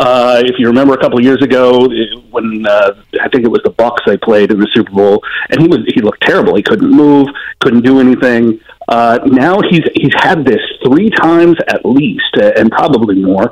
[0.00, 1.88] Uh, if you remember a couple of years ago,
[2.30, 5.60] when uh, I think it was the Bucs they played in the Super Bowl, and
[5.60, 6.56] he was he looked terrible.
[6.56, 7.28] He couldn't move,
[7.60, 8.60] couldn't do anything.
[8.88, 13.50] Uh, now he's he's had this three times at least, uh, and probably more.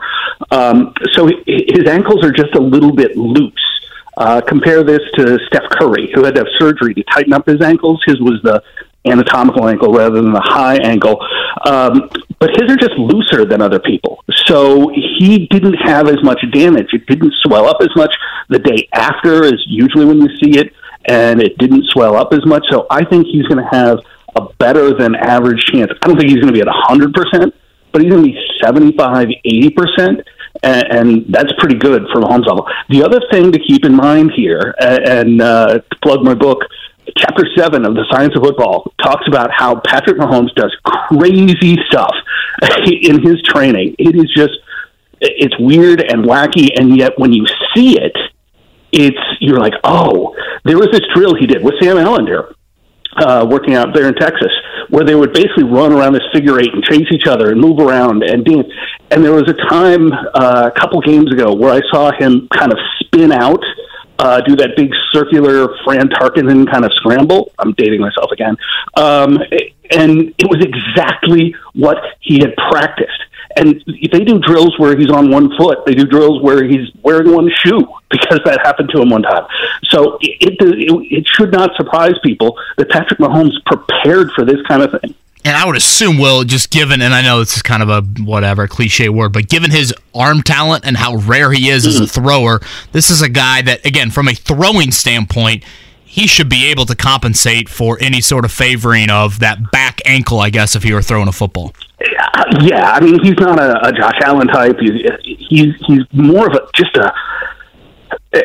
[0.50, 3.80] Um, so hi- his ankles are just a little bit loose.
[4.16, 7.60] Uh, compare this to Steph Curry, who had to have surgery to tighten up his
[7.60, 8.02] ankles.
[8.06, 8.62] His was the
[9.06, 11.20] anatomical ankle rather than the high ankle.
[11.66, 14.24] Um, but his are just looser than other people.
[14.46, 16.88] So he didn't have as much damage.
[16.92, 18.14] It didn't swell up as much
[18.48, 20.72] the day after as usually when you see it,
[21.06, 22.64] and it didn't swell up as much.
[22.70, 23.98] So I think he's going to have
[24.36, 25.90] a better than average chance.
[26.02, 27.52] I don't think he's going to be at 100%,
[27.92, 30.24] but he's going to be 75, 80%.
[30.62, 32.66] And, and that's pretty good for Mahomes level.
[32.88, 36.60] The other thing to keep in mind here, and uh, to plug my book,
[37.16, 42.14] chapter seven of the science of football talks about how Patrick Mahomes does crazy stuff
[42.86, 43.94] in his training.
[43.98, 44.52] It is just
[45.20, 48.16] it's weird and wacky, and yet when you see it,
[48.92, 50.34] it's you're like, oh,
[50.64, 52.54] there was this drill he did with Sam Allender.
[53.16, 54.50] Uh, working out there in Texas,
[54.90, 57.78] where they would basically run around this figure eight and chase each other and move
[57.78, 58.66] around and dance.
[59.12, 62.72] And there was a time uh, a couple games ago where I saw him kind
[62.72, 67.52] of spin out uh, do that big circular Fran Tarkenton kind of scramble.
[67.58, 68.56] I'm dating myself again.
[68.96, 69.38] Um,
[69.90, 73.10] and it was exactly what he had practiced.
[73.56, 75.86] And they do drills where he's on one foot.
[75.86, 79.46] They do drills where he's wearing one shoe because that happened to him one time.
[79.84, 84.82] So it, it, it should not surprise people that Patrick Mahomes prepared for this kind
[84.82, 85.14] of thing.
[85.46, 88.00] And I would assume, Will, just given, and I know this is kind of a
[88.22, 92.04] whatever cliche word, but given his arm talent and how rare he is as a
[92.04, 92.22] mm-hmm.
[92.22, 92.60] thrower,
[92.92, 95.62] this is a guy that, again, from a throwing standpoint,
[96.02, 100.38] he should be able to compensate for any sort of favoring of that back ankle,
[100.40, 101.74] I guess, if he were throwing a football.
[102.60, 104.76] Yeah, I mean he's not a, a Josh Allen type.
[104.78, 104.92] He's
[105.48, 107.12] he's he's more of a just a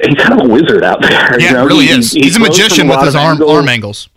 [0.08, 1.40] he's kind of a wizard out there.
[1.40, 1.66] Yeah, you know?
[1.66, 2.12] really He- is.
[2.12, 3.52] he He's a magician with his arm angles.
[3.52, 4.10] arm angles.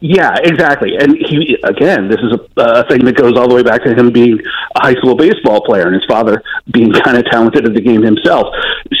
[0.00, 0.96] Yeah, exactly.
[0.98, 3.94] And he again, this is a, a thing that goes all the way back to
[3.94, 4.38] him being
[4.76, 6.42] a high school baseball player and his father
[6.72, 8.46] being kind of talented at the game himself.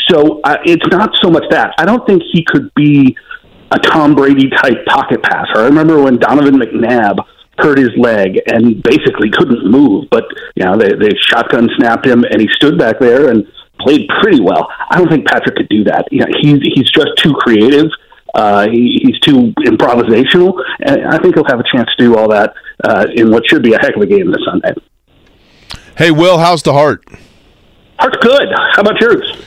[0.08, 3.16] So uh, it's not so much that I don't think he could be
[3.70, 5.58] a Tom Brady type pocket passer.
[5.58, 7.18] I remember when Donovan McNabb
[7.58, 10.24] hurt his leg and basically couldn't move, but
[10.56, 13.46] you know they they shotgun snapped him and he stood back there and
[13.80, 14.68] played pretty well.
[14.90, 16.08] I don't think Patrick could do that.
[16.10, 17.90] You know, he's he's just too creative.
[18.34, 22.28] Uh, he, he's too improvisational, and I think he'll have a chance to do all
[22.30, 24.72] that uh, in what should be a heck of a game this Sunday.
[25.96, 27.04] Hey, Will, how's the heart?
[27.98, 28.48] Heart's good.
[28.72, 29.46] How about yours?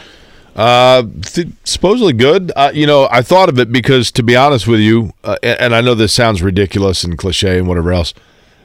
[0.56, 2.52] Uh, th- supposedly good.
[2.56, 5.60] Uh, you know, I thought of it because, to be honest with you, uh, and,
[5.60, 8.14] and I know this sounds ridiculous and cliche and whatever else.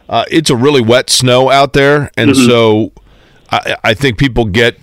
[0.09, 2.47] Uh, it's a really wet snow out there, and Mhm.
[2.47, 2.93] so
[3.51, 4.79] I, I think people get,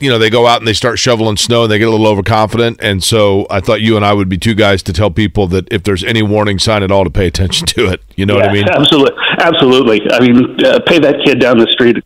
[0.00, 2.06] you know, they go out and they start shoveling snow and they get a little
[2.06, 5.46] overconfident, and so I thought you and I would be two guys to tell people
[5.48, 8.02] that if there's any warning sign at all, to pay attention to it.
[8.14, 8.64] You know what I mean?
[8.68, 10.00] Absolutely, absolutely.
[10.10, 11.96] I mean, uh, pay that kid down the street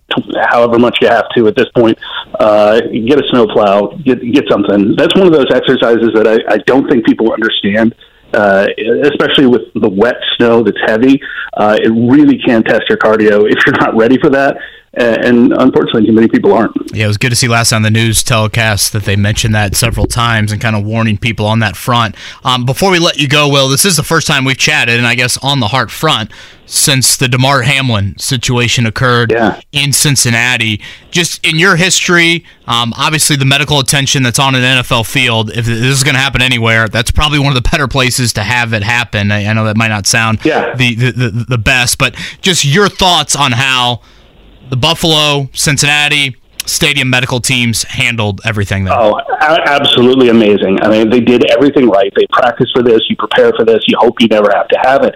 [0.50, 1.98] however much you have to at this point.
[2.38, 4.94] Uh, get a snowplow, get get something.
[4.96, 7.94] That's one of those exercises that I, I don't think people understand.
[8.32, 8.68] Uh,
[9.02, 11.20] especially with the wet snow that's heavy,
[11.54, 14.56] uh, it really can test your cardio if you're not ready for that.
[14.92, 16.72] And unfortunately, too many people aren't.
[16.92, 19.76] Yeah, it was good to see last on the news telecast that they mentioned that
[19.76, 22.16] several times and kind of warning people on that front.
[22.44, 25.06] Um, before we let you go, Will, this is the first time we've chatted, and
[25.06, 26.32] I guess on the heart front
[26.66, 29.32] since the Damar Hamlin situation occurred
[29.72, 30.80] in Cincinnati.
[31.10, 35.66] Just in your history, um, obviously the medical attention that's on an NFL field, if
[35.66, 38.72] this is going to happen anywhere, that's probably one of the better places to have
[38.72, 39.32] it happen.
[39.32, 40.40] I, I know that might not sound
[40.76, 44.02] the, the, the, the best, but just your thoughts on how
[44.70, 48.88] the Buffalo, Cincinnati stadium medical teams handled everything.
[48.88, 50.78] Oh, a- absolutely amazing.
[50.82, 52.12] I mean, they did everything right.
[52.14, 53.00] They practice for this.
[53.08, 53.82] You prepare for this.
[53.88, 55.14] You hope you never have to have it.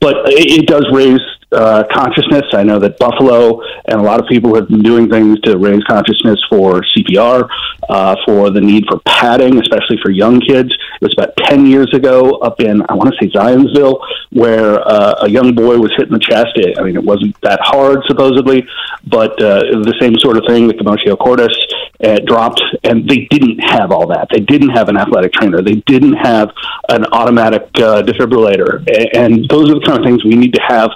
[0.00, 1.20] But it, it does raise
[1.56, 2.44] uh, consciousness.
[2.52, 5.82] I know that Buffalo and a lot of people have been doing things to raise
[5.84, 7.48] consciousness for CPR,
[7.88, 10.70] uh, for the need for padding, especially for young kids.
[11.00, 14.00] It was about 10 years ago up in, I want to say Zionsville,
[14.30, 16.58] where uh, a young boy was hit in the chest.
[16.78, 18.66] I mean, it wasn't that hard, supposedly,
[19.06, 21.56] but uh, the same sort of thing, the commotio cordis
[22.04, 24.28] uh, dropped, and they didn't have all that.
[24.30, 25.62] They didn't have an athletic trainer.
[25.62, 26.50] They didn't have
[26.88, 28.84] an automatic uh, defibrillator.
[29.16, 30.90] And those are the kind of things we need to have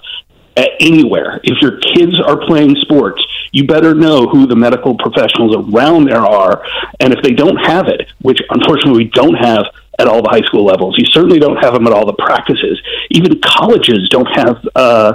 [0.57, 1.40] anywhere.
[1.42, 3.22] If your kids are playing sports,
[3.53, 6.64] you better know who the medical professionals around there are.
[7.01, 9.64] And if they don't have it, which unfortunately we don't have
[9.98, 12.80] at all the high school levels, you certainly don't have them at all the practices.
[13.11, 15.12] Even colleges don't have uh,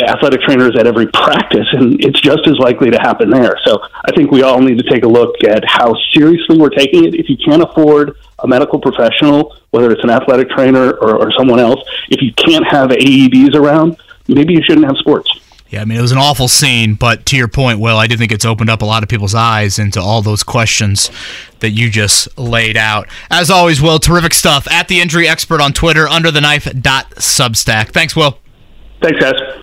[0.00, 3.58] athletic trainers at every practice, and it's just as likely to happen there.
[3.64, 7.04] So I think we all need to take a look at how seriously we're taking
[7.04, 7.14] it.
[7.14, 11.60] If you can't afford a medical professional, whether it's an athletic trainer or, or someone
[11.60, 13.96] else, if you can't have AEDs around,
[14.28, 15.30] maybe you shouldn't have sports.
[15.70, 18.16] Yeah, I mean, it was an awful scene, but to your point, Will, I do
[18.16, 21.10] think it's opened up a lot of people's eyes into all those questions
[21.60, 23.08] that you just laid out.
[23.30, 24.70] As always, Will, terrific stuff.
[24.70, 27.88] At the injury expert on Twitter, under the knife dot substack.
[27.88, 28.38] Thanks, Will.
[29.02, 29.62] Thanks, guys.